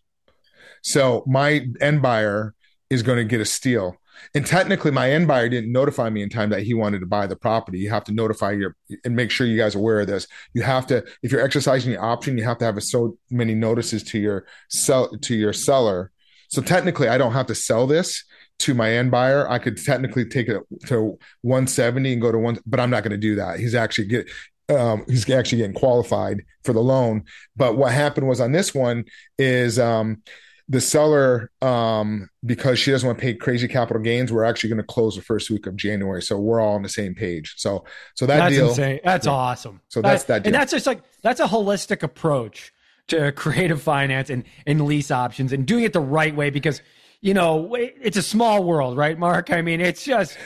[0.82, 2.54] So my end buyer
[2.90, 3.96] is going to get a steal.
[4.34, 7.26] And technically, my end buyer didn't notify me in time that he wanted to buy
[7.26, 7.78] the property.
[7.78, 10.26] You have to notify your and make sure you guys are aware of this.
[10.54, 13.54] You have to, if you're exercising your option, you have to have a, so many
[13.54, 16.10] notices to your sell to your seller.
[16.48, 18.24] So technically, I don't have to sell this
[18.60, 19.48] to my end buyer.
[19.48, 23.12] I could technically take it to 170 and go to one, but I'm not going
[23.12, 23.60] to do that.
[23.60, 24.28] He's actually get
[24.70, 27.24] um, he's actually getting qualified for the loan.
[27.56, 29.04] But what happened was on this one
[29.38, 30.22] is um,
[30.68, 34.80] the seller, um, because she doesn't want to pay crazy capital gains, we're actually going
[34.80, 36.20] to close the first week of January.
[36.20, 37.54] So we're all on the same page.
[37.56, 39.00] So, so that that's deal, insane.
[39.02, 39.32] That's yeah.
[39.32, 39.80] awesome.
[39.88, 42.72] So that's that, and that's just like that's a holistic approach
[43.08, 46.82] to creative finance and and lease options and doing it the right way because
[47.20, 49.50] you know it's a small world, right, Mark?
[49.50, 50.36] I mean, it's just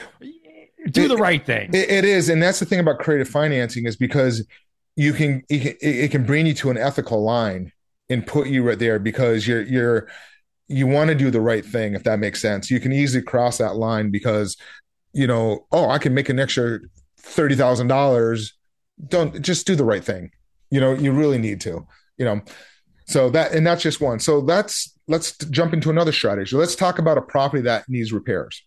[0.91, 1.71] do the right thing.
[1.75, 4.47] It, it is, and that's the thing about creative financing is because
[4.95, 7.72] you can it, can it can bring you to an ethical line
[8.13, 10.09] and put you right there because you're you're
[10.69, 12.71] you want to do the right thing if that makes sense.
[12.71, 14.57] You can easily cross that line because
[15.13, 16.81] you know, oh, I can make an extra
[17.19, 18.55] thirty thousand dollars.
[19.09, 20.31] Don't just do the right thing.
[20.71, 21.87] You know, you really need to.
[22.17, 22.41] You know,
[23.07, 24.21] so that and that's just one.
[24.21, 26.57] So that's let's jump into another strategy.
[26.57, 28.63] Let's talk about a property that needs repairs.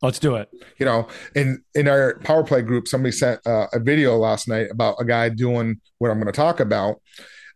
[0.00, 0.48] Let's do it.
[0.78, 4.68] You know, in in our power play group, somebody sent uh, a video last night
[4.70, 7.00] about a guy doing what I'm going to talk about.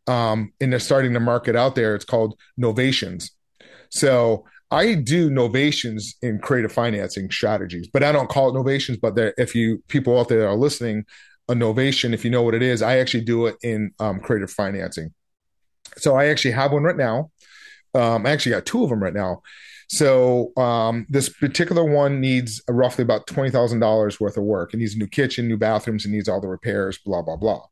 [0.06, 1.94] Um, and they're starting to market out there.
[1.94, 3.30] It's called novations.
[3.90, 9.00] So I do novations in creative financing strategies, but I don't call it novations.
[9.00, 11.04] But if you people out there are listening,
[11.48, 14.50] a novation, if you know what it is, I actually do it in um, creative
[14.50, 15.14] financing.
[15.96, 17.30] So I actually have one right now.
[17.94, 19.42] Um, I actually got two of them right now.
[19.88, 24.74] So um, this particular one needs roughly about twenty thousand dollars worth of work.
[24.74, 26.98] It needs a new kitchen, new bathrooms, it needs all the repairs.
[26.98, 27.62] Blah blah blah.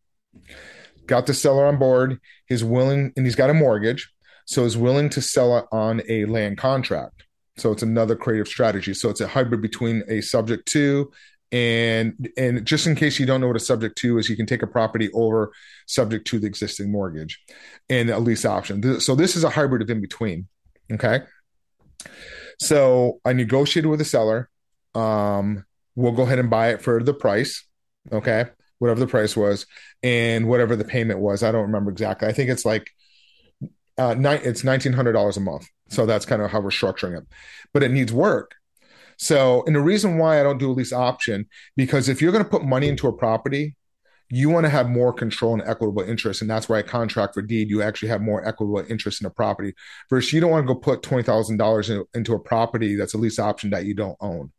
[1.06, 2.18] Got the seller on board.
[2.46, 4.10] He's willing, and he's got a mortgage,
[4.46, 7.24] so he's willing to sell it on a land contract.
[7.56, 8.94] So it's another creative strategy.
[8.94, 11.10] So it's a hybrid between a subject to
[11.54, 14.44] and and just in case you don't know what a subject to is, you can
[14.44, 15.52] take a property over
[15.86, 17.40] subject to the existing mortgage
[17.88, 19.00] and a lease option.
[19.00, 20.48] So this is a hybrid of in between.
[20.92, 21.20] Okay.
[22.58, 24.50] So I negotiated with the seller.
[24.96, 25.64] Um,
[25.94, 27.64] we'll go ahead and buy it for the price.
[28.10, 28.46] Okay.
[28.84, 29.64] Whatever the price was
[30.02, 31.42] and whatever the payment was.
[31.42, 32.28] I don't remember exactly.
[32.28, 32.90] I think it's like,
[33.96, 35.66] uh, nine, it's $1,900 a month.
[35.88, 37.24] So that's kind of how we're structuring it,
[37.72, 38.56] but it needs work.
[39.16, 41.46] So, and the reason why I don't do a lease option,
[41.78, 43.74] because if you're going to put money into a property,
[44.28, 46.42] you want to have more control and equitable interest.
[46.42, 49.30] And that's why a contract for deed, you actually have more equitable interest in a
[49.30, 49.72] property
[50.10, 53.70] versus you don't want to go put $20,000 into a property that's a lease option
[53.70, 54.52] that you don't own.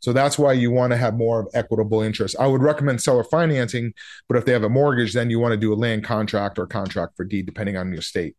[0.00, 2.36] So that's why you want to have more of equitable interest.
[2.38, 3.92] I would recommend seller financing,
[4.28, 6.66] but if they have a mortgage, then you want to do a land contract or
[6.66, 8.36] contract for deed, depending on your state.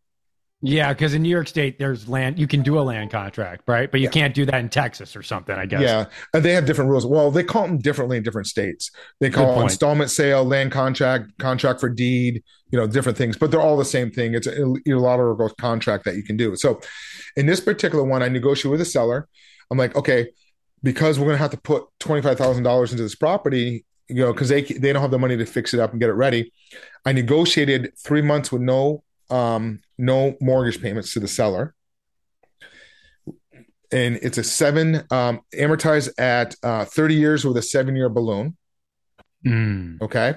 [0.65, 2.39] Yeah, because in New York State, there's land.
[2.39, 3.91] You can do a land contract, right?
[3.91, 4.11] But you yeah.
[4.11, 5.53] can't do that in Texas or something.
[5.53, 5.81] I guess.
[5.81, 7.05] Yeah, and they have different rules.
[7.05, 8.89] Well, they call them differently in different states.
[9.19, 12.43] They call installment sale, land contract, contract for deed.
[12.71, 14.35] You know, different things, but they're all the same thing.
[14.35, 16.55] It's a unilateral contract that you can do.
[16.55, 16.79] So,
[17.35, 19.27] in this particular one, I negotiate with the seller.
[19.69, 20.29] I'm like, okay,
[20.83, 24.15] because we're going to have to put twenty five thousand dollars into this property, you
[24.15, 26.13] know, because they they don't have the money to fix it up and get it
[26.13, 26.51] ready.
[27.05, 31.73] I negotiated three months with no um, no mortgage payments to the seller.
[33.91, 38.57] And it's a seven um, amortized at uh, 30 years with a seven year balloon.
[39.45, 40.01] Mm.
[40.01, 40.35] Okay.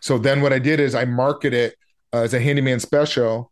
[0.00, 1.74] So then what I did is I market it
[2.12, 3.50] uh, as a handyman special.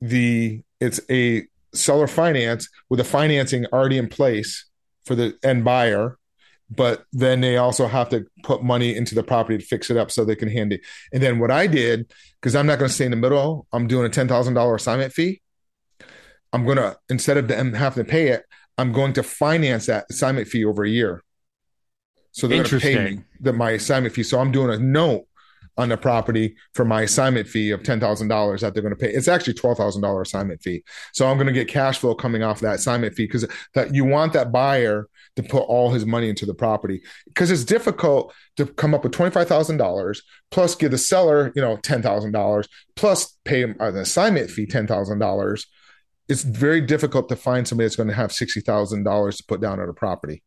[0.00, 4.69] The it's a seller finance with a financing already in place
[5.04, 6.18] for the end buyer
[6.70, 10.10] but then they also have to put money into the property to fix it up
[10.10, 10.82] so they can hand it.
[11.12, 13.88] And then what I did, because I'm not going to stay in the middle, I'm
[13.88, 15.42] doing a ten thousand dollar assignment fee.
[16.52, 18.44] I'm gonna instead of them having to pay it,
[18.78, 21.22] I'm going to finance that assignment fee over a year.
[22.32, 24.22] So they're going to pay me the, my assignment fee.
[24.22, 25.26] So I'm doing a note
[25.80, 29.10] on the property for my assignment fee of $10,000 that they're going to pay.
[29.10, 30.84] It's actually $12,000 assignment fee.
[31.12, 34.04] So I'm going to get cash flow coming off that assignment fee because that you
[34.04, 38.66] want that buyer to put all his money into the property because it's difficult to
[38.66, 44.50] come up with $25,000 plus give the seller, you know, $10,000 plus pay an assignment
[44.50, 45.66] fee $10,000.
[46.28, 49.88] It's very difficult to find somebody that's going to have $60,000 to put down on
[49.88, 50.42] a property.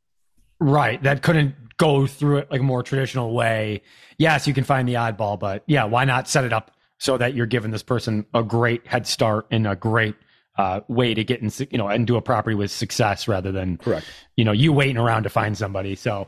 [0.64, 1.02] Right.
[1.04, 3.82] That couldn't go through it like a more traditional way.
[4.18, 7.34] Yes, you can find the oddball, but yeah, why not set it up so that
[7.34, 10.16] you're giving this person a great head start and a great
[10.58, 13.78] uh, way to get in, you know, and do a property with success rather than,
[13.78, 14.06] correct,
[14.38, 15.96] you know, you waiting around to find somebody.
[15.96, 16.28] So,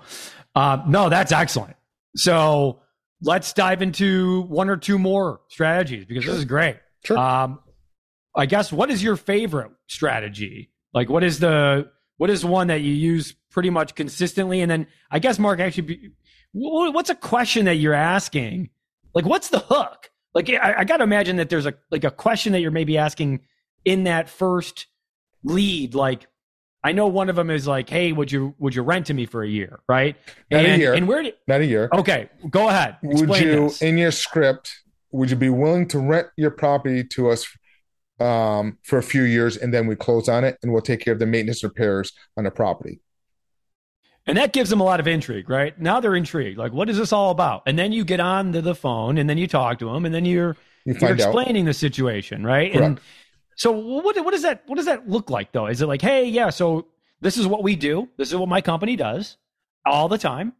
[0.55, 1.77] uh, no, that's excellent.
[2.17, 2.81] So
[3.21, 6.33] let's dive into one or two more strategies because sure.
[6.33, 6.77] this is great.
[7.05, 7.17] Sure.
[7.17, 7.59] Um,
[8.35, 10.71] I guess what is your favorite strategy?
[10.93, 14.59] Like, what is the what is one that you use pretty much consistently?
[14.59, 16.11] And then I guess Mark actually, be,
[16.51, 18.69] what's a question that you're asking?
[19.13, 20.11] Like, what's the hook?
[20.33, 22.97] Like, I, I got to imagine that there's a like a question that you're maybe
[22.97, 23.39] asking
[23.85, 24.87] in that first
[25.45, 25.95] lead.
[25.95, 26.27] Like,
[26.83, 29.25] I know one of them is like, "Hey, would you would you rent to me
[29.25, 30.17] for a year?" Right?
[30.51, 30.93] Not and, a year.
[30.93, 31.23] And where?
[31.23, 31.87] Did, Not a year.
[31.93, 32.97] Okay, go ahead.
[33.03, 33.81] Would you, this.
[33.81, 34.69] in your script,
[35.13, 37.47] would you be willing to rent your property to us
[38.19, 41.13] um, for a few years, and then we close on it, and we'll take care
[41.13, 42.99] of the maintenance repairs on the property.
[44.27, 45.79] And that gives them a lot of intrigue, right?
[45.79, 46.57] Now they're intrigued.
[46.57, 47.63] Like, what is this all about?
[47.67, 50.15] And then you get on to the phone, and then you talk to them, and
[50.15, 51.67] then you're you are explaining out.
[51.67, 52.71] the situation, right?
[52.73, 52.85] Correct.
[52.85, 52.99] And
[53.55, 55.67] so, what what does that what does that look like though?
[55.67, 56.87] Is it like, hey, yeah, so
[57.21, 58.09] this is what we do.
[58.17, 59.37] This is what my company does
[59.85, 60.53] all the time,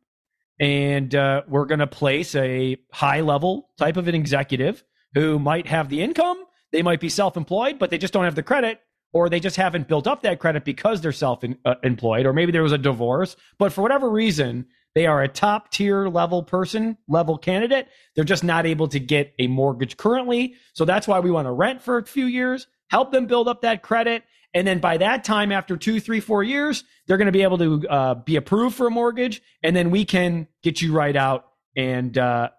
[0.60, 4.84] and uh, we're going to place a high level type of an executive
[5.15, 6.43] who might have the income.
[6.71, 8.80] They might be self employed, but they just don't have the credit
[9.15, 12.51] or they just haven't built up that credit because they're self uh, employed, or maybe
[12.51, 13.38] there was a divorce.
[13.58, 17.88] But for whatever reason, they are a top tier level person, level candidate.
[18.13, 20.56] They're just not able to get a mortgage currently.
[20.73, 23.62] So that's why we want to rent for a few years, help them build up
[23.62, 24.23] that credit.
[24.54, 27.58] And then by that time, after two, three, four years, they're going to be able
[27.60, 29.41] to uh, be approved for a mortgage.
[29.63, 31.45] And then we can get you right out.
[31.78, 32.49] And, uh,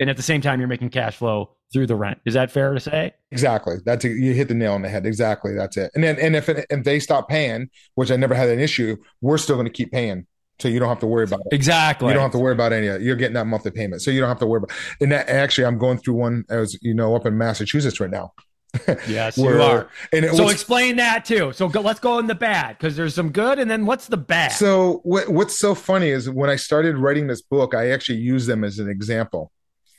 [0.00, 2.18] and at the same time, you're making cash flow through the rent.
[2.24, 3.14] Is that fair to say?
[3.30, 3.76] Exactly.
[3.84, 5.06] That's a, you hit the nail on the head.
[5.06, 5.54] Exactly.
[5.54, 5.90] That's it.
[5.94, 8.96] And then and if it, if they stop paying, which I never had an issue,
[9.20, 10.26] we're still going to keep paying.
[10.58, 11.54] So you don't have to worry about it.
[11.54, 12.08] Exactly.
[12.08, 13.02] You don't have to worry about any of it.
[13.02, 14.02] You're getting that monthly payment.
[14.02, 16.76] So you don't have to worry about and that actually I'm going through one as
[16.82, 18.32] you know up in Massachusetts right now.
[19.08, 19.88] yes, where, you are.
[20.12, 21.52] And so was, explain that too.
[21.52, 24.16] So go, let's go in the bad because there's some good, and then what's the
[24.16, 24.52] bad?
[24.52, 28.46] So what, what's so funny is when I started writing this book, I actually used
[28.46, 29.50] them as an example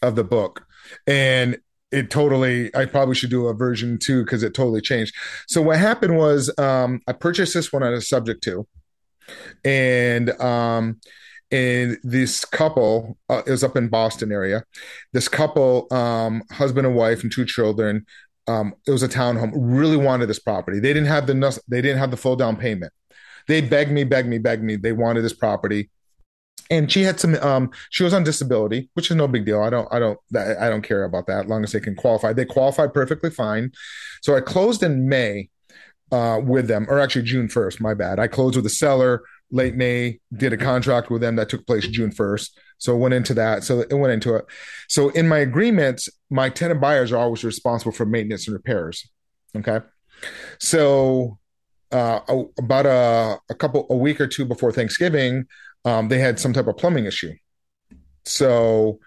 [0.02, 0.66] of the book,
[1.08, 1.58] and
[1.91, 5.13] it totally i probably should do a version two because it totally changed.
[5.47, 8.67] So what happened was um, i purchased this one on a subject to
[9.63, 10.99] and um,
[11.51, 14.63] and this couple uh, is up in boston area.
[15.13, 18.06] This couple um, husband and wife and two children
[18.47, 20.80] um, it was a townhome really wanted this property.
[20.80, 22.91] They didn't have the they didn't have the full down payment.
[23.47, 24.75] They begged me begged me begged me.
[24.75, 25.89] They wanted this property
[26.69, 29.62] and she had some um she was on disability which is no big deal.
[29.62, 32.34] I don't i don't i don't care about that as long as they can qualify.
[32.34, 33.71] They qualified perfectly fine.
[34.21, 35.50] So i closed in may
[36.12, 38.19] uh, with them or actually june 1st my bad.
[38.19, 41.88] I closed with the seller late may did a contract with them that took place
[41.88, 44.45] june 1st so it went into that so it went into it.
[44.88, 49.10] So in my agreements my tenant buyers are always responsible for maintenance and repairs
[49.56, 49.82] okay?
[50.60, 51.39] So
[51.91, 52.19] uh,
[52.58, 55.45] about a, a couple a week or two before thanksgiving
[55.86, 57.34] um, they had some type of plumbing issue.
[58.26, 59.00] So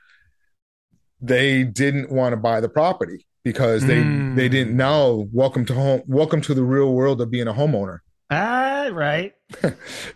[1.21, 4.35] they didn't want to buy the property because they mm.
[4.35, 7.99] they didn't know welcome to home welcome to the real world of being a homeowner.
[8.31, 9.33] Ah, right.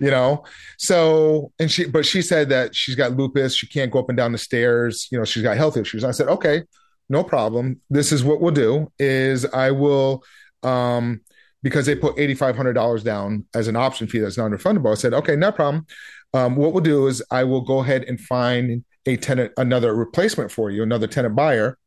[0.00, 0.44] you know.
[0.78, 4.16] So and she but she said that she's got lupus, she can't go up and
[4.16, 6.04] down the stairs, you know, she's got health issues.
[6.04, 6.62] I said, "Okay,
[7.08, 7.80] no problem.
[7.90, 10.24] This is what we'll do is I will
[10.62, 11.20] um
[11.62, 14.92] because they put $8500 down as an option fee that's non-refundable.
[14.92, 15.86] I said, "Okay, no problem
[16.34, 20.52] um, what we'll do is I will go ahead and find a tenant, another replacement
[20.52, 21.78] for you, another tenant buyer.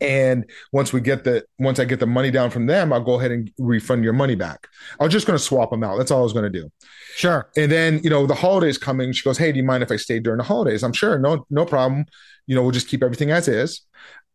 [0.00, 3.18] And once we get the, once I get the money down from them, I'll go
[3.18, 4.68] ahead and refund your money back.
[5.00, 5.98] I was just going to swap them out.
[5.98, 6.70] That's all I was going to do.
[7.16, 7.50] Sure.
[7.56, 9.96] And then, you know, the holidays coming, she goes, Hey, do you mind if I
[9.96, 10.82] stay during the holidays?
[10.82, 11.18] I'm sure.
[11.18, 12.04] No, no problem.
[12.46, 13.82] You know, we'll just keep everything as is.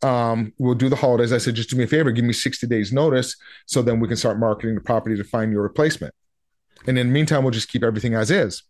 [0.03, 1.33] Um, we'll do the holidays.
[1.33, 3.35] I said, just do me a favor, give me 60 days notice.
[3.65, 6.13] So then we can start marketing the property to find your replacement.
[6.85, 8.63] And in the meantime, we'll just keep everything as is.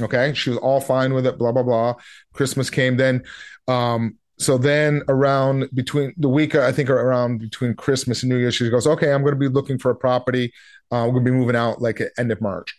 [0.00, 0.34] Okay.
[0.34, 1.94] She was all fine with it, blah, blah, blah.
[2.32, 2.96] Christmas came.
[2.96, 3.22] Then,
[3.68, 8.52] um, so then around between the week, I think around between Christmas and New Year,
[8.52, 10.52] she goes, okay, I'm going to be looking for a property.
[10.90, 12.76] Uh, we're going to be moving out like at end of March.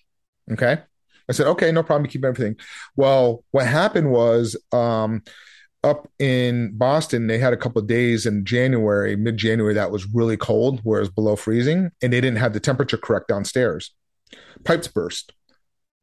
[0.52, 0.78] Okay.
[1.30, 2.10] I said, okay, no problem.
[2.10, 2.56] Keep everything.
[2.96, 5.24] Well, what happened was, um,
[5.84, 10.08] up in Boston, they had a couple of days in January, mid January, that was
[10.14, 13.94] really cold, where it was below freezing, and they didn't have the temperature correct downstairs.
[14.64, 15.34] Pipes burst.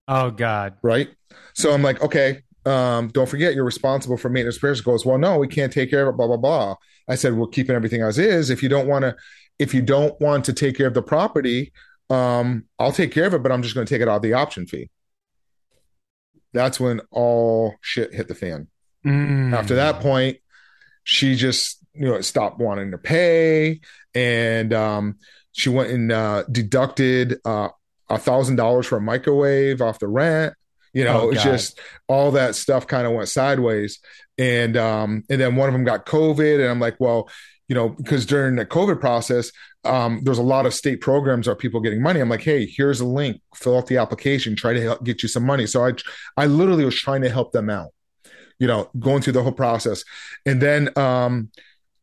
[0.07, 0.75] Oh God.
[0.83, 1.09] Right.
[1.55, 4.81] So I'm like, okay, um, don't forget you're responsible for maintenance repairs.
[4.81, 6.77] Goes, well, no, we can't take care of it, blah, blah, blah.
[7.09, 8.51] I said, we're keeping everything as is.
[8.51, 9.17] If you don't want to,
[9.59, 11.73] if you don't want to take care of the property,
[12.11, 14.23] um, I'll take care of it, but I'm just going to take it out of
[14.23, 14.90] the option fee.
[16.53, 18.69] That's when all shit hit the fan.
[19.05, 19.53] Mm.
[19.53, 20.38] After that point,
[21.03, 23.81] she just, you know, stopped wanting to pay.
[24.14, 25.19] And um,
[25.53, 27.69] she went and uh, deducted uh,
[28.09, 30.55] a thousand dollars for a microwave off the rent.
[30.93, 33.99] You know, oh, it's just all that stuff kind of went sideways.
[34.38, 37.29] And um, and then one of them got COVID, and I'm like, well,
[37.69, 39.51] you know, because during the COVID process,
[39.85, 42.20] um, there's a lot of state programs are people getting money.
[42.20, 45.28] I'm like, hey, here's a link, fill out the application, try to help get you
[45.28, 45.66] some money.
[45.66, 45.93] So I
[46.37, 47.91] I literally was trying to help them out,
[48.59, 50.05] you know, going through the whole process.
[50.47, 51.51] And then um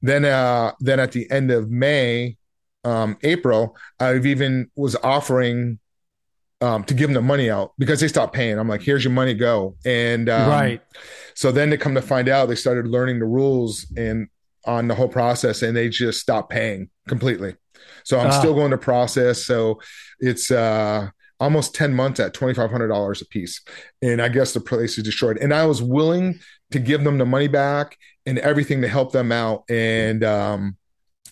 [0.02, 2.38] then uh then at the end of May,
[2.84, 5.80] um, April, I've even was offering
[6.62, 8.58] um, to give them the money out because they stopped paying.
[8.60, 9.76] I'm like, here's your money, go.
[9.86, 10.82] And um, right.
[11.34, 14.28] So then they come to find out, they started learning the rules and
[14.66, 17.56] on the whole process, and they just stopped paying completely.
[18.04, 19.44] So I'm uh, still going to process.
[19.46, 19.80] So
[20.20, 21.10] it's uh,
[21.40, 23.62] almost 10 months at $2,500 a piece.
[24.02, 25.38] And I guess the place is destroyed.
[25.38, 26.40] And I was willing
[26.72, 29.64] to give them the money back and everything to help them out.
[29.70, 30.78] And, um,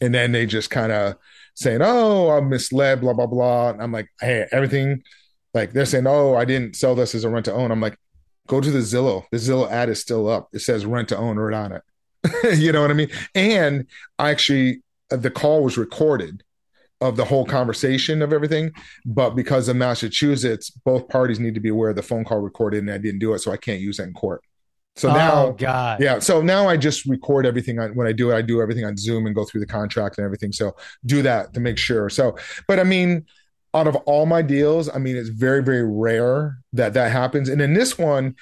[0.01, 1.15] and then they just kind of
[1.55, 3.69] saying, Oh, I'm misled, blah, blah, blah.
[3.69, 5.03] And I'm like, Hey, everything
[5.53, 7.71] like they're saying, Oh, I didn't sell this as a rent to own.
[7.71, 7.97] I'm like,
[8.47, 9.23] go to the Zillow.
[9.31, 10.49] The Zillow ad is still up.
[10.53, 12.57] It says rent to own right on it.
[12.57, 13.09] you know what I mean?
[13.35, 13.87] And
[14.17, 14.81] I actually,
[15.11, 16.43] uh, the call was recorded
[17.01, 18.71] of the whole conversation of everything.
[19.05, 22.79] But because of Massachusetts, both parties need to be aware of the phone call recorded
[22.79, 23.39] and I didn't do it.
[23.39, 24.41] So I can't use it in court.
[24.95, 26.01] So now, oh, God.
[26.01, 26.19] yeah.
[26.19, 28.35] So now I just record everything on when I do it.
[28.35, 30.51] I do everything on Zoom and go through the contract and everything.
[30.51, 30.75] So
[31.05, 32.09] do that to make sure.
[32.09, 32.37] So,
[32.67, 33.25] but I mean,
[33.73, 37.49] out of all my deals, I mean, it's very, very rare that that happens.
[37.49, 38.35] And in this one,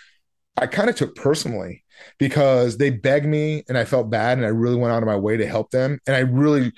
[0.56, 1.84] I kind of took personally
[2.18, 5.16] because they begged me and I felt bad and I really went out of my
[5.16, 6.00] way to help them.
[6.08, 6.72] And I really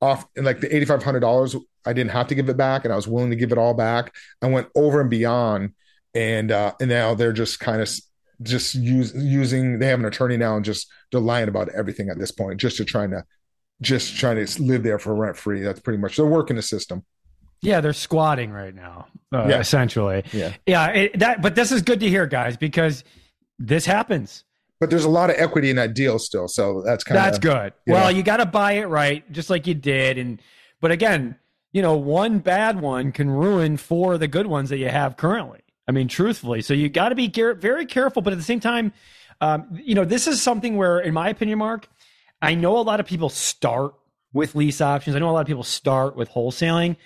[0.00, 3.30] off like the $8,500, I didn't have to give it back and I was willing
[3.30, 4.14] to give it all back.
[4.42, 5.74] I went over and beyond.
[6.14, 7.90] And, uh, and now they're just kind of
[8.42, 12.18] just use, using, they have an attorney now and just they're lying about everything at
[12.18, 13.24] this point, just to trying to,
[13.80, 15.62] just trying to live there for rent free.
[15.62, 17.04] That's pretty much, they're working the system.
[17.64, 19.58] Yeah, they're squatting right now, uh, yeah.
[19.58, 20.24] essentially.
[20.32, 20.88] Yeah, yeah.
[20.88, 23.04] It, that, but this is good to hear, guys, because
[23.58, 24.44] this happens.
[24.80, 27.38] But there's a lot of equity in that deal still, so that's kind of that's
[27.38, 27.72] good.
[27.86, 28.10] You well, know.
[28.10, 30.42] you got to buy it right, just like you did, and
[30.80, 31.36] but again,
[31.72, 35.16] you know, one bad one can ruin four of the good ones that you have
[35.16, 35.60] currently.
[35.88, 38.92] I mean, truthfully, so you got to be very careful, but at the same time,
[39.40, 41.88] um, you know, this is something where, in my opinion, Mark,
[42.40, 43.94] I know a lot of people start
[44.32, 45.16] with lease options.
[45.16, 46.96] I know a lot of people start with wholesaling.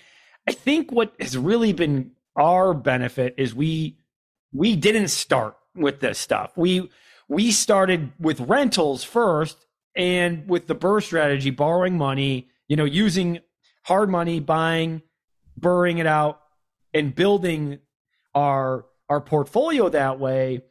[0.49, 3.99] I think what has really been our benefit is we
[4.51, 6.53] we didn't start with this stuff.
[6.55, 6.89] We
[7.27, 13.41] we started with rentals first and with the BRRRR strategy, borrowing money, you know, using
[13.83, 15.03] hard money, buying,
[15.55, 16.41] burring it out,
[16.95, 17.77] and building
[18.33, 20.63] our our portfolio that way.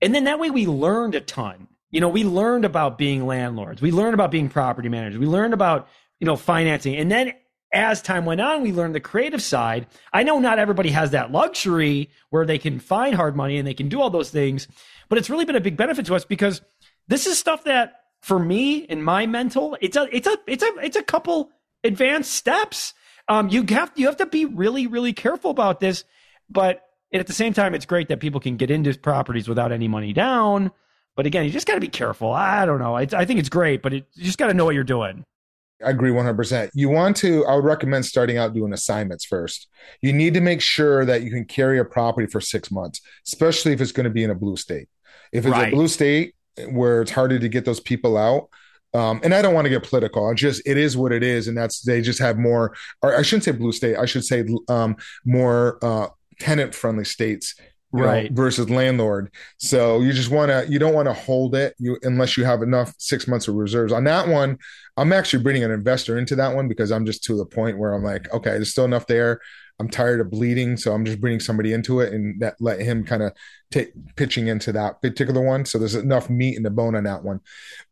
[0.00, 1.68] And then that way we learned a ton.
[1.90, 3.82] You know, we learned about being landlords.
[3.82, 5.20] We learned about being property managers.
[5.20, 5.88] We learned about,
[6.20, 6.96] you know, financing.
[6.96, 7.34] And then
[7.72, 9.86] as time went on, we learned the creative side.
[10.12, 13.74] I know not everybody has that luxury where they can find hard money and they
[13.74, 14.68] can do all those things,
[15.08, 16.62] but it's really been a big benefit to us because
[17.08, 20.72] this is stuff that for me in my mental, it's a it's a it's a
[20.82, 21.50] it's a couple
[21.84, 22.94] advanced steps.
[23.28, 26.04] Um, you have you have to be really really careful about this,
[26.48, 29.88] but at the same time, it's great that people can get into properties without any
[29.88, 30.70] money down.
[31.14, 32.32] But again, you just got to be careful.
[32.32, 32.96] I don't know.
[32.96, 35.24] It's, I think it's great, but it, you just got to know what you're doing.
[35.84, 36.70] I agree 100%.
[36.72, 39.68] You want to, I would recommend starting out doing assignments first.
[40.00, 43.72] You need to make sure that you can carry a property for six months, especially
[43.72, 44.88] if it's going to be in a blue state.
[45.32, 45.68] If it's right.
[45.68, 46.34] a blue state
[46.70, 48.48] where it's harder to get those people out,
[48.94, 50.26] um, and I don't want to get political.
[50.26, 52.74] I just it is what it is, and that's they just have more.
[53.02, 53.96] Or I shouldn't say blue state.
[53.98, 56.08] I should say um, more uh,
[56.40, 57.54] tenant friendly states
[57.92, 59.32] right know, versus landlord.
[59.58, 62.62] So you just want to you don't want to hold it you unless you have
[62.62, 63.92] enough six months of reserves.
[63.92, 64.58] On that one
[64.96, 67.92] i'm actually bringing an investor into that one because i'm just to the point where
[67.92, 69.40] i'm like okay there's still enough there.
[69.78, 73.04] I'm tired of bleeding so i'm just bringing somebody into it and that let him
[73.04, 73.32] kind of
[73.70, 75.64] take pitching into that particular one.
[75.64, 77.40] So there's enough meat in the bone on that one.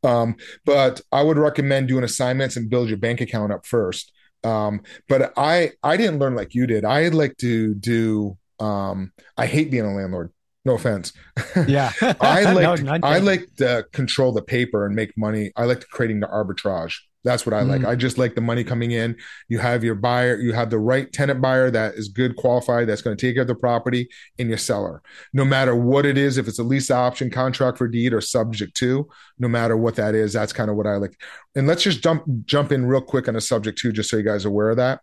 [0.03, 4.13] Um, but i would recommend doing assignments and build your bank account up first.
[4.43, 6.85] Um, but i i didn't learn like you did.
[6.85, 10.33] I like to do um, I hate being a landlord.
[10.65, 11.13] No offense.
[11.69, 15.53] Yeah, I like no, I like to control the paper and make money.
[15.57, 16.95] I like creating the arbitrage.
[17.25, 17.81] That's what I like.
[17.81, 17.89] Mm.
[17.89, 19.17] I just like the money coming in.
[19.49, 23.01] You have your buyer, you have the right tenant buyer that is good, qualified, that's
[23.01, 25.01] going to take care of the property, and your seller.
[25.33, 28.77] No matter what it is, if it's a lease option, contract for deed, or subject
[28.79, 31.19] to, no matter what that is, that's kind of what I like.
[31.55, 34.23] And let's just jump jump in real quick on a subject to, just so you
[34.23, 35.01] guys are aware of that.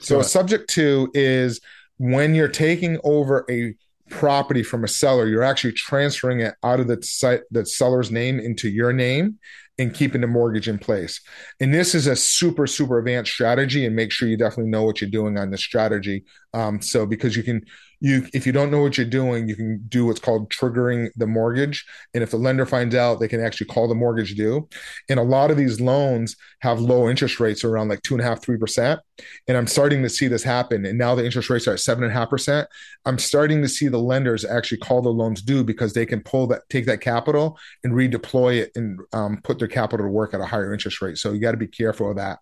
[0.00, 1.60] so a subject to is
[1.98, 3.74] when you're taking over a
[4.10, 8.38] property from a seller, you're actually transferring it out of the site, the seller's name
[8.38, 9.38] into your name
[9.78, 11.20] and keeping the mortgage in place.
[11.58, 15.00] And this is a super, super advanced strategy and make sure you definitely know what
[15.00, 16.24] you're doing on this strategy.
[16.52, 17.64] Um, so because you can
[18.00, 21.26] you if you don't know what you're doing, you can do what's called triggering the
[21.26, 21.84] mortgage.
[22.12, 24.68] And if the lender finds out, they can actually call the mortgage due.
[25.08, 28.24] And a lot of these loans have low interest rates around like two and a
[28.24, 29.00] half, three percent.
[29.48, 30.84] And I'm starting to see this happen.
[30.84, 32.68] And now the interest rates are at seven and a half percent.
[33.04, 36.46] I'm starting to see the lenders actually call the loans due because they can pull
[36.48, 40.40] that, take that capital and redeploy it and um, put their capital to work at
[40.40, 41.18] a higher interest rate.
[41.18, 42.38] So you got to be careful of that.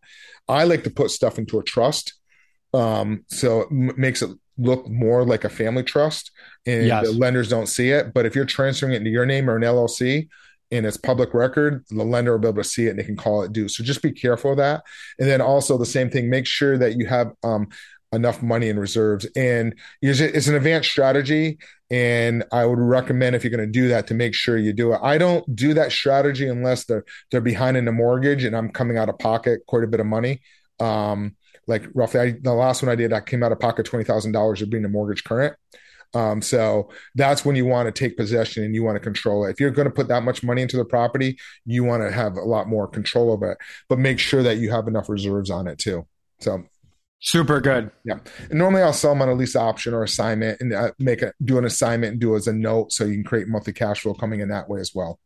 [0.48, 2.14] I like to put stuff into a trust
[2.74, 6.30] um, so it m- makes it look more like a family trust
[6.66, 7.05] and yes.
[7.05, 8.12] the lenders don't see it.
[8.12, 10.28] But if you're transferring it into your name or an LLC,
[10.70, 13.16] and it's public record, the lender will be able to see it and they can
[13.16, 13.68] call it due.
[13.68, 14.82] So just be careful of that.
[15.18, 17.68] And then also the same thing, make sure that you have um,
[18.11, 19.26] enough money in reserves.
[19.36, 21.59] And it's an advanced strategy.
[21.90, 24.94] And I would recommend if you're going to do that to make sure you do
[24.94, 25.00] it.
[25.03, 28.96] I don't do that strategy unless they're they're behind in the mortgage and I'm coming
[28.96, 30.40] out of pocket quite a bit of money.
[30.80, 31.36] Um,
[31.67, 34.33] like roughly, I, the last one I did, I came out of pocket twenty thousand
[34.33, 35.57] dollars of being a mortgage current.
[36.15, 39.51] Um, so that's when you want to take possession and you want to control it.
[39.51, 42.37] If you're going to put that much money into the property, you want to have
[42.37, 43.59] a lot more control over it,
[43.89, 46.07] but make sure that you have enough reserves on it too.
[46.41, 46.65] So
[47.21, 47.91] super good.
[48.05, 48.19] Yeah.
[48.51, 51.33] And normally I'll sell them on a lease option or assignment and uh, make a,
[51.43, 54.01] do an assignment and do it as a note so you can create monthly cash
[54.01, 55.19] flow coming in that way as well.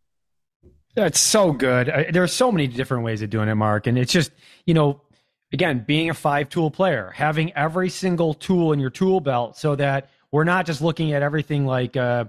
[0.95, 1.93] That's so good.
[2.13, 3.87] There are so many different ways of doing it, Mark.
[3.87, 4.31] And it's just,
[4.67, 5.03] you know,
[5.53, 9.77] again, being a five tool player, having every single tool in your tool belt so
[9.77, 12.25] that we're not just looking at everything like, uh,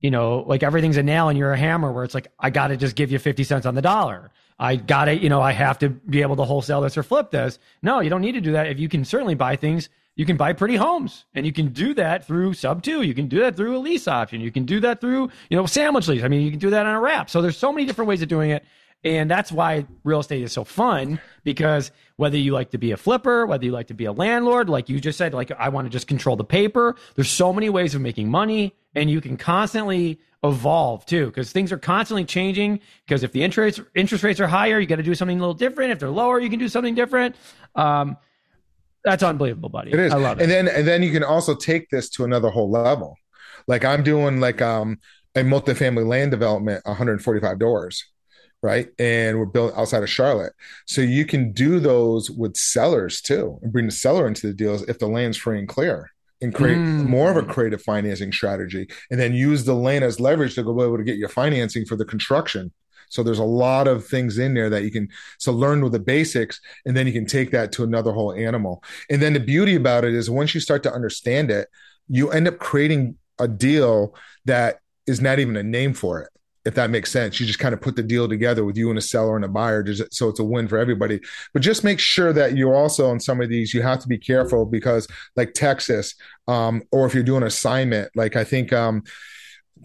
[0.00, 2.68] you know, like everything's a nail and you're a hammer where it's like, I got
[2.68, 4.30] to just give you 50 cents on the dollar.
[4.58, 7.30] I got to, you know, I have to be able to wholesale this or flip
[7.30, 7.58] this.
[7.82, 8.66] No, you don't need to do that.
[8.66, 11.94] If you can certainly buy things, you can buy pretty homes and you can do
[11.94, 13.02] that through sub two.
[13.02, 14.42] You can do that through a lease option.
[14.42, 16.22] You can do that through, you know, sandwich lease.
[16.22, 17.30] I mean, you can do that on a wrap.
[17.30, 18.64] So there's so many different ways of doing it.
[19.02, 22.98] And that's why real estate is so fun because whether you like to be a
[22.98, 25.86] flipper, whether you like to be a landlord, like you just said, like I want
[25.86, 29.38] to just control the paper, there's so many ways of making money and you can
[29.38, 34.46] constantly evolve too because things are constantly changing because if the interest interest rates are
[34.46, 35.92] higher, you got to do something a little different.
[35.92, 37.36] If they're lower, you can do something different.
[37.74, 38.18] Um,
[39.02, 39.92] that's unbelievable, buddy.
[39.92, 40.12] It is.
[40.12, 40.42] I love it.
[40.42, 43.16] And then and then you can also take this to another whole level.
[43.66, 44.98] Like I'm doing like um
[45.34, 48.04] a multifamily land development, 145 doors
[48.62, 48.88] right?
[48.98, 50.52] And we're built outside of Charlotte.
[50.86, 54.82] So you can do those with sellers too and bring the seller into the deals
[54.82, 56.10] if the land's free and clear
[56.42, 57.06] and create mm.
[57.06, 60.82] more of a creative financing strategy and then use the land as leverage to go
[60.82, 62.72] able to get your financing for the construction.
[63.08, 65.08] So there's a lot of things in there that you can
[65.38, 68.84] so learn with the basics and then you can take that to another whole animal.
[69.10, 71.68] And then the beauty about it is once you start to understand it,
[72.08, 76.30] you end up creating a deal that is not even a name for it
[76.64, 77.40] if that makes sense.
[77.40, 79.48] You just kind of put the deal together with you and a seller and a
[79.48, 81.20] buyer, just, so it's a win for everybody.
[81.52, 84.18] But just make sure that you also on some of these you have to be
[84.18, 85.06] careful because,
[85.36, 86.14] like Texas,
[86.48, 89.02] um, or if you're doing assignment, like I think um,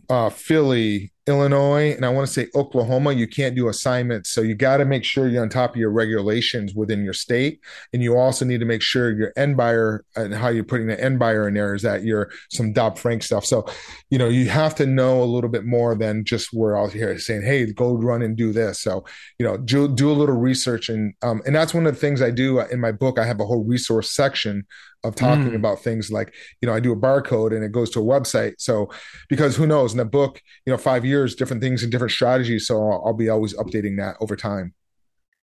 [0.09, 4.29] uh, Philly, Illinois, and I want to say Oklahoma, you can't do assignments.
[4.29, 7.61] So you got to make sure you're on top of your regulations within your state.
[7.93, 11.01] And you also need to make sure your end buyer and how you're putting the
[11.01, 13.43] end buyer in there is that you're some Dodd Frank stuff.
[13.43, 13.65] So,
[14.11, 17.17] you know, you have to know a little bit more than just we're out here
[17.17, 18.81] saying, hey, go run and do this.
[18.81, 19.03] So,
[19.39, 20.89] you know, do, do a little research.
[20.89, 23.17] And, um, and that's one of the things I do in my book.
[23.17, 24.67] I have a whole resource section
[25.07, 25.55] of talking mm.
[25.55, 28.55] about things like you know i do a barcode and it goes to a website.
[28.57, 28.89] So
[29.29, 32.67] because who knows in the book you know five years different things and different strategies.
[32.67, 34.73] So i'll, I'll be always updating that over time.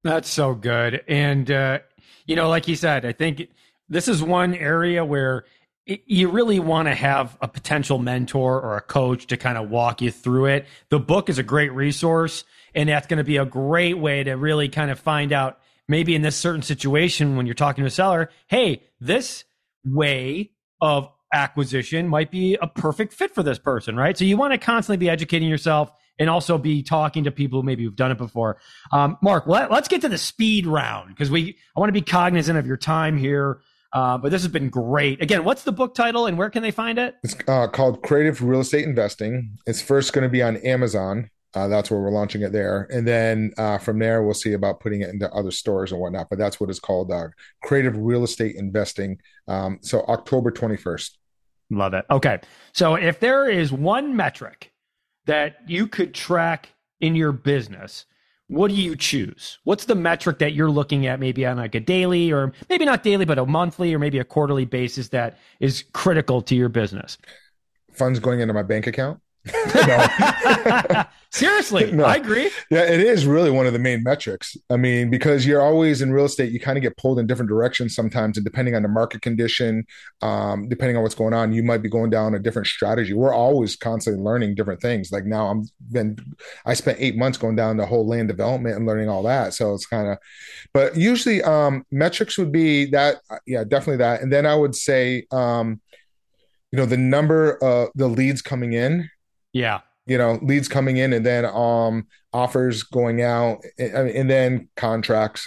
[0.03, 1.03] That's so good.
[1.09, 1.81] And uh
[2.27, 3.49] you know like you said i think
[3.89, 5.45] this is one area where
[5.87, 9.71] it, you really want to have a potential mentor or a coach to kind of
[9.71, 10.67] walk you through it.
[10.91, 12.45] The book is a great resource
[12.75, 15.60] and that's going to be a great way to really kind of find out
[15.91, 19.45] maybe in this certain situation when you're talking to a seller, hey, this
[19.85, 24.17] way of acquisition might be a perfect fit for this person, right?
[24.17, 27.67] So you want to constantly be educating yourself and also be talking to people who
[27.67, 28.59] maybe who've done it before.
[28.93, 32.03] Um, Mark, let, us get to the speed round because we I want to be
[32.03, 33.61] cognizant of your time here.
[33.93, 35.21] Uh, but this has been great.
[35.21, 37.17] Again, what's the book title and where can they find it?
[37.25, 39.59] It's uh, called Creative Real Estate Investing.
[39.67, 41.29] It's first going to be on Amazon.
[41.55, 42.87] Uh, that's where we're launching it there.
[42.93, 46.29] And then uh, from there, we'll see about putting it into other stores and whatnot.
[46.31, 47.29] But that's what it's called uh,
[47.63, 49.21] Creative Real Estate Investing.
[49.49, 51.11] Um, so October 21st.
[51.71, 52.05] Love it.
[52.11, 52.41] Okay.
[52.73, 54.73] So if there is one metric
[55.27, 56.71] that you could track
[57.01, 58.07] in your business,
[58.49, 59.59] what do you choose?
[59.63, 63.05] What's the metric that you're looking at maybe on like a daily or maybe not
[63.05, 67.17] daily, but a monthly or maybe a quarterly basis that is critical to your business?
[67.93, 69.21] Funds going into my bank account.
[71.33, 72.05] Seriously, no.
[72.05, 72.51] I agree.
[72.71, 74.57] Yeah, it is really one of the main metrics.
[74.69, 77.49] I mean, because you're always in real estate, you kind of get pulled in different
[77.49, 79.87] directions sometimes, and depending on the market condition,
[80.23, 83.13] um, depending on what's going on, you might be going down a different strategy.
[83.13, 85.13] We're always constantly learning different things.
[85.13, 86.19] Like now, I'm been
[86.67, 89.55] I spent eight months going down the whole land development and learning all that.
[89.55, 90.19] So it's kind of,
[90.75, 93.19] but usually um, metrics would be that.
[93.47, 94.21] Yeah, definitely that.
[94.21, 95.81] And then I would say, um,
[96.73, 99.09] you know, the number of the leads coming in.
[99.53, 104.67] Yeah you know leads coming in and then um offers going out and, and then
[104.75, 105.47] contracts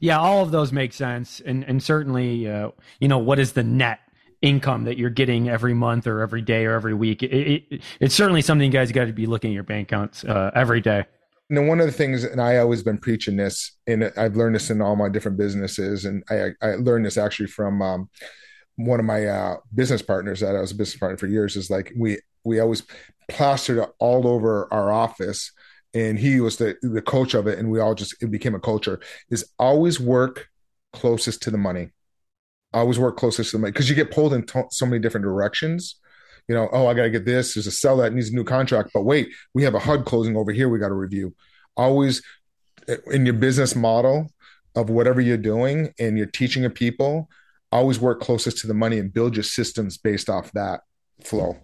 [0.00, 3.64] yeah all of those make sense and and certainly uh, you know what is the
[3.64, 3.98] net
[4.42, 7.22] income that you're getting every month or every day or every week.
[7.22, 7.32] It,
[7.70, 10.50] it, it's certainly something you guys got to be looking at your bank accounts uh,
[10.54, 11.06] every day.
[11.50, 14.68] Know, one of the things, and I always been preaching this, and I've learned this
[14.68, 18.10] in all my different businesses, and I, I learned this actually from um,
[18.78, 21.56] one of my uh, business partners that I was a business partner for years.
[21.56, 22.82] Is like we we always
[23.28, 25.52] plastered all over our office,
[25.94, 28.60] and he was the the coach of it, and we all just it became a
[28.60, 29.00] culture.
[29.30, 30.48] Is always work
[30.92, 31.90] closest to the money.
[32.72, 35.96] Always work closest to the money because you get pulled in so many different directions
[36.48, 37.54] you know, oh, I got to get this.
[37.54, 38.90] There's a sell that needs a new contract.
[38.94, 40.68] But wait, we have a HUD closing over here.
[40.68, 41.34] We got to review.
[41.76, 42.22] Always
[42.88, 44.32] eh, in your business model
[44.74, 47.28] of whatever you're doing and you're teaching a people,
[47.70, 50.80] always work closest to the money and build your systems based off that
[51.22, 51.56] flow.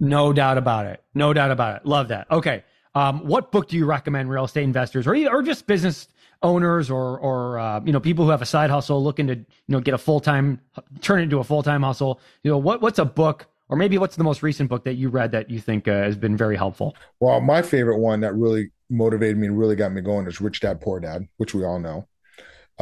[0.00, 1.02] No doubt about it.
[1.14, 1.86] No doubt about it.
[1.86, 2.30] Love that.
[2.30, 2.64] Okay.
[2.94, 6.08] Um, what book do you recommend real estate investors or, or just business
[6.42, 9.46] owners or, or uh, you know, people who have a side hustle looking to, you
[9.68, 10.60] know, get a full-time,
[11.00, 12.20] turn it into a full-time hustle?
[12.42, 15.08] You know, what, what's a book or maybe what's the most recent book that you
[15.08, 16.94] read that you think uh, has been very helpful?
[17.20, 20.60] Well, my favorite one that really motivated me and really got me going is Rich
[20.60, 22.06] Dad Poor Dad, which we all know.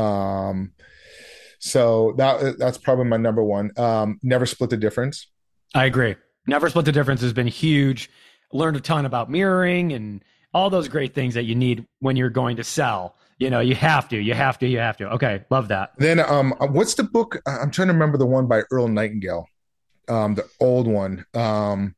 [0.02, 0.72] Um,
[1.62, 3.70] so that that's probably my number one.
[3.76, 5.28] Um, Never Split the Difference.
[5.74, 6.16] I agree.
[6.46, 8.10] Never Split the Difference has been huge.
[8.52, 12.30] Learned a ton about mirroring and all those great things that you need when you're
[12.30, 13.14] going to sell.
[13.38, 15.08] You know, you have to, you have to, you have to.
[15.12, 15.92] Okay, love that.
[15.98, 17.40] Then, um, what's the book?
[17.46, 19.46] I'm trying to remember the one by Earl Nightingale
[20.08, 21.94] um, the old one um,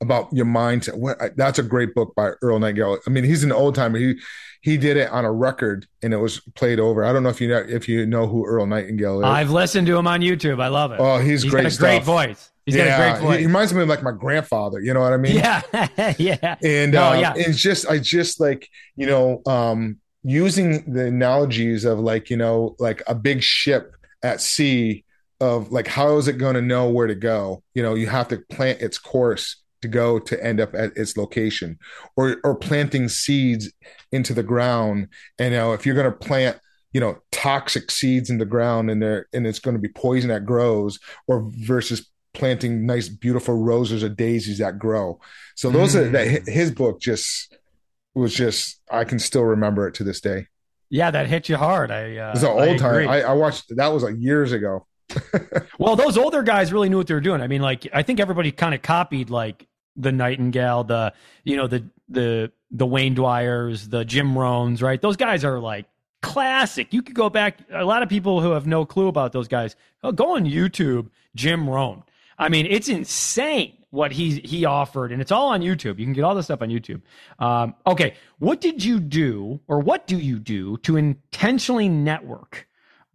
[0.00, 0.94] about your mindset.
[0.94, 2.98] What, that's a great book by Earl Nightingale.
[3.06, 3.98] I mean, he's an old timer.
[3.98, 4.18] He
[4.60, 7.04] he did it on a record and it was played over.
[7.04, 9.24] I don't know if you know if you know who Earl Nightingale is.
[9.24, 10.60] I've listened to him on YouTube.
[10.60, 11.00] I love it.
[11.00, 11.62] Oh, he's, he's great.
[11.64, 12.50] Got a great voice.
[12.66, 13.36] He's yeah, got a great voice.
[13.36, 14.80] He, he reminds me of like my grandfather.
[14.80, 15.36] You know what I mean?
[15.36, 15.62] Yeah,
[16.18, 16.56] yeah.
[16.62, 17.34] And no, um, yeah.
[17.36, 22.76] it's just I just like you know um, using the analogies of like you know
[22.78, 25.04] like a big ship at sea
[25.40, 28.26] of like how is it going to know where to go you know you have
[28.26, 31.78] to plant its course to go to end up at its location
[32.16, 33.72] or or planting seeds
[34.12, 35.08] into the ground.
[35.38, 36.58] And you know if you're going to plant
[36.92, 40.30] you know toxic seeds in the ground and there and it's going to be poison
[40.30, 45.18] that grows or versus planting nice beautiful roses or daisies that grow.
[45.56, 46.00] So those mm.
[46.00, 47.54] are that his book just
[48.14, 50.46] was just i can still remember it to this day.
[50.90, 51.90] Yeah that hit you hard.
[51.90, 53.08] I uh, it's an old time.
[53.08, 54.86] I, I watched that was like years ago
[55.78, 57.40] well, those older guys really knew what they were doing.
[57.40, 61.12] I mean, like I think everybody kind of copied like the Nightingale, the
[61.44, 65.00] you know the the the Wayne Dyers, the Jim Rohns, right?
[65.00, 65.86] Those guys are like
[66.22, 66.92] classic.
[66.92, 67.58] You could go back.
[67.72, 71.08] A lot of people who have no clue about those guys, oh, go on YouTube,
[71.34, 72.02] Jim Rohn.
[72.38, 75.98] I mean, it's insane what he he offered, and it's all on YouTube.
[75.98, 77.00] You can get all this stuff on YouTube.
[77.38, 82.67] Um, okay, what did you do, or what do you do to intentionally network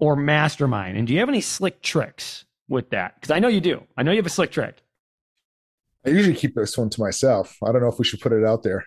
[0.03, 0.97] or mastermind?
[0.97, 3.15] And do you have any slick tricks with that?
[3.15, 3.83] Because I know you do.
[3.95, 4.83] I know you have a slick trick.
[6.05, 7.55] I usually keep this one to myself.
[7.63, 8.85] I don't know if we should put it out there.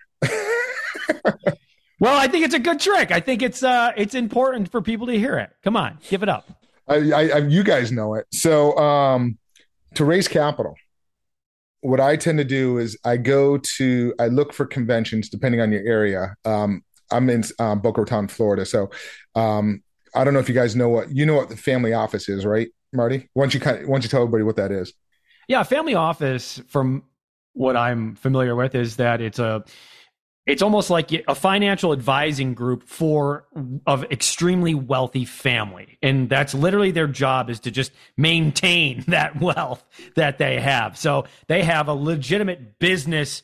[1.99, 3.09] well, I think it's a good trick.
[3.09, 5.49] I think it's uh it's important for people to hear it.
[5.63, 6.47] Come on, give it up.
[6.87, 8.27] I, I, I you guys know it.
[8.31, 9.39] So um
[9.95, 10.75] to raise capital,
[11.81, 15.71] what I tend to do is I go to I look for conventions depending on
[15.71, 16.35] your area.
[16.45, 18.91] Um, I'm in um, Boca Raton, Florida, so
[19.33, 19.81] um,
[20.17, 22.45] I don't know if you guys know what you know what the family office is,
[22.45, 23.29] right, Marty?
[23.33, 24.93] Why don't you kind of, why don't you tell everybody what that is?
[25.47, 27.03] Yeah, family office, from
[27.53, 29.63] what I'm familiar with, is that it's a
[30.47, 33.45] it's almost like a financial advising group for
[33.85, 39.83] of extremely wealthy family and that's literally their job is to just maintain that wealth
[40.15, 43.43] that they have so they have a legitimate business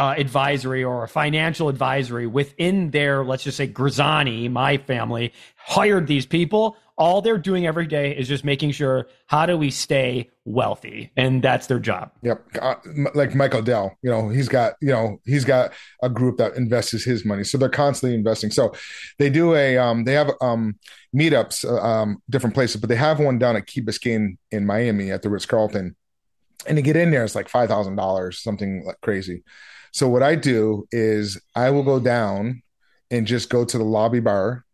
[0.00, 6.06] uh, advisory or a financial advisory within their, let's just say, Grisani, my family, hired
[6.06, 6.78] these people.
[6.96, 11.42] All they're doing every day is just making sure how do we stay wealthy, and
[11.42, 12.12] that's their job.
[12.22, 12.74] Yep, uh,
[13.14, 15.72] like Michael Dell, you know, he's got you know he's got
[16.02, 18.50] a group that invests his money, so they're constantly investing.
[18.50, 18.74] So
[19.18, 20.78] they do a um, they have um,
[21.16, 25.10] meetups, uh, um, different places, but they have one down at Key Biscayne in Miami
[25.10, 25.96] at the Ritz Carlton,
[26.66, 29.42] and to get in there, it's like five thousand dollars, something like crazy.
[29.92, 32.62] So what I do is I will go down
[33.10, 34.64] and just go to the lobby bar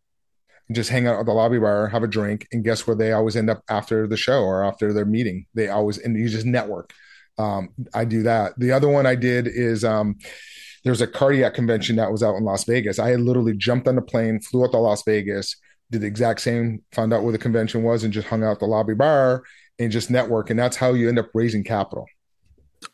[0.68, 3.12] and just hang out at the lobby bar, have a drink, and guess where they
[3.12, 5.46] always end up after the show or after their meeting?
[5.54, 6.92] They always and you just network.
[7.38, 8.58] Um, I do that.
[8.58, 10.16] The other one I did is um,
[10.84, 12.98] there's a cardiac convention that was out in Las Vegas.
[12.98, 15.56] I had literally jumped on the plane, flew out to Las Vegas,
[15.90, 18.66] did the exact same, found out where the convention was, and just hung out the
[18.66, 19.42] lobby bar
[19.78, 20.50] and just network.
[20.50, 22.06] And that's how you end up raising capital.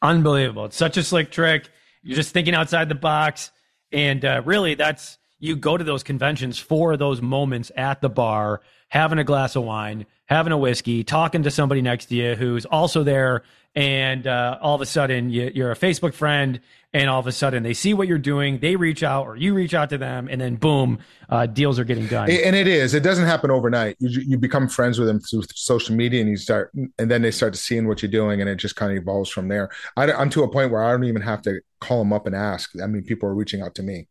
[0.01, 0.67] Unbelievable.
[0.67, 1.69] It's such a slick trick.
[2.03, 3.51] You're just thinking outside the box.
[3.93, 8.61] And uh, really, that's you go to those conventions for those moments at the bar,
[8.89, 12.65] having a glass of wine, having a whiskey, talking to somebody next to you who's
[12.65, 13.43] also there,
[13.75, 16.61] and uh, all of a sudden you, are a Facebook friend,
[16.93, 19.53] and all of a sudden they see what you're doing, they reach out, or you
[19.53, 22.31] reach out to them, and then boom, uh, deals are getting done.
[22.31, 22.95] And it is.
[22.95, 23.97] It doesn't happen overnight.
[23.99, 27.33] You, you become friends with them through social media, and you start, and then they
[27.33, 29.71] start to seeing what you're doing, and it just kind of evolves from there.
[29.97, 32.37] I, I'm to a point where I don't even have to call them up and
[32.37, 32.71] ask.
[32.81, 34.07] I mean, people are reaching out to me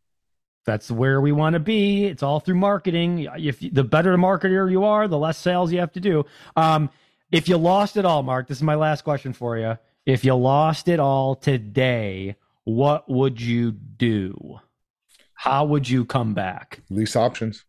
[0.64, 2.06] that's where we want to be.
[2.06, 3.28] It's all through marketing.
[3.36, 6.24] If the better the marketer you are, the less sales you have to do.
[6.56, 6.90] Um,
[7.30, 9.78] if you lost it all, Mark, this is my last question for you.
[10.06, 14.60] If you lost it all today, what would you do?
[15.34, 16.80] How would you come back?
[16.90, 17.64] Lease options,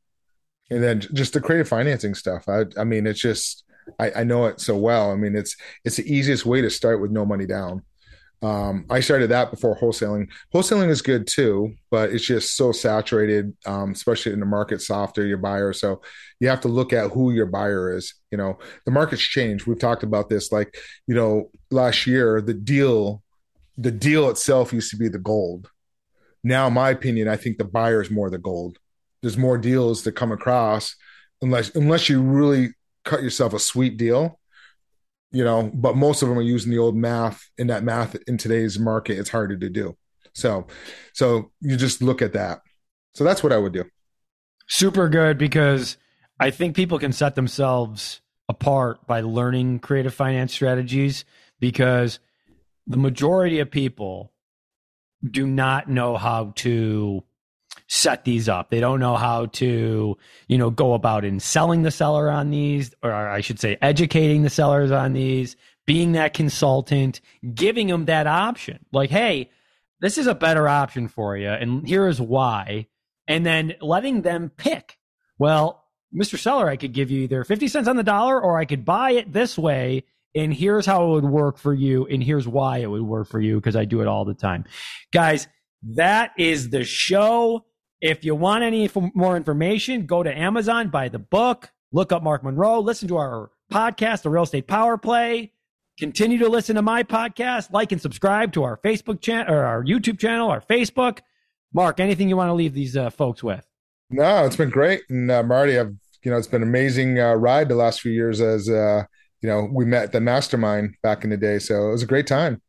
[0.69, 2.47] and then just the creative financing stuff.
[2.47, 3.63] I, I mean, it's just
[3.99, 5.11] I, I know it so well.
[5.11, 7.83] I mean, it's it's the easiest way to start with no money down.
[8.43, 10.27] Um, I started that before wholesaling.
[10.53, 15.25] Wholesaling is good too, but it's just so saturated, um, especially in the market softer,
[15.25, 15.71] your buyer.
[15.71, 16.01] So
[16.41, 18.13] you have to look at who your buyer is.
[18.31, 19.65] You know, the market's changed.
[19.65, 20.51] We've talked about this.
[20.51, 20.75] Like,
[21.07, 23.23] you know, last year, the deal,
[23.77, 25.69] the deal itself used to be the gold.
[26.43, 28.77] Now, in my opinion, I think the buyer is more the gold.
[29.21, 30.97] There's more deals to come across
[31.41, 32.73] unless unless you really
[33.05, 34.37] cut yourself a sweet deal
[35.33, 38.37] you know, but most of them are using the old math and that math in
[38.37, 39.97] today's market, it's harder to do.
[40.33, 40.67] So,
[41.13, 42.61] so you just look at that.
[43.15, 43.83] So that's what I would do.
[44.67, 45.97] Super good because
[46.39, 51.25] I think people can set themselves apart by learning creative finance strategies
[51.59, 52.19] because
[52.85, 54.31] the majority of people
[55.29, 57.23] do not know how to
[57.87, 58.69] set these up.
[58.69, 60.17] They don't know how to,
[60.47, 64.43] you know, go about in selling the seller on these, or I should say, educating
[64.43, 65.55] the sellers on these,
[65.85, 67.21] being that consultant,
[67.53, 68.85] giving them that option.
[68.91, 69.51] Like, hey,
[69.99, 72.87] this is a better option for you, and here is why.
[73.25, 74.97] And then letting them pick.
[75.39, 76.37] Well, Mr.
[76.37, 79.11] Seller, I could give you either 50 cents on the dollar or I could buy
[79.11, 80.03] it this way.
[80.35, 82.05] And here's how it would work for you.
[82.07, 84.65] And here's why it would work for you because I do it all the time.
[85.11, 85.47] Guys,
[85.95, 87.65] that is the show.
[88.03, 92.43] If you want any more information, go to Amazon, buy the book, look up Mark
[92.43, 95.53] Monroe, listen to our podcast, The Real Estate Power Play.
[95.97, 99.85] Continue to listen to my podcast, like and subscribe to our Facebook channel or our
[99.85, 101.19] YouTube channel, our Facebook.
[101.73, 103.65] Mark, anything you want to leave these uh, folks with?
[104.09, 105.03] No, it's been great.
[105.09, 108.11] And uh, Marty, I've, you know, it's been an amazing uh, ride the last few
[108.11, 109.05] years as, uh,
[109.41, 111.57] you know, we met the mastermind back in the day.
[111.57, 112.61] So it was a great time.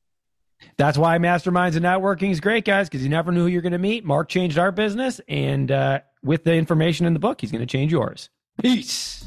[0.76, 3.72] That's why masterminds and networking is great, guys, because you never knew who you're going
[3.72, 4.04] to meet.
[4.04, 7.66] Mark changed our business, and uh, with the information in the book, he's going to
[7.66, 8.30] change yours.
[8.60, 9.24] Peace.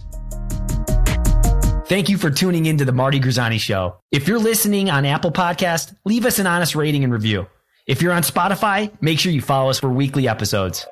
[1.87, 3.97] Thank you for tuning into the Marty Grisani Show.
[4.11, 7.47] If you're listening on Apple Podcast, leave us an honest rating and review.
[7.85, 10.85] If you're on Spotify, make sure you follow us for weekly episodes.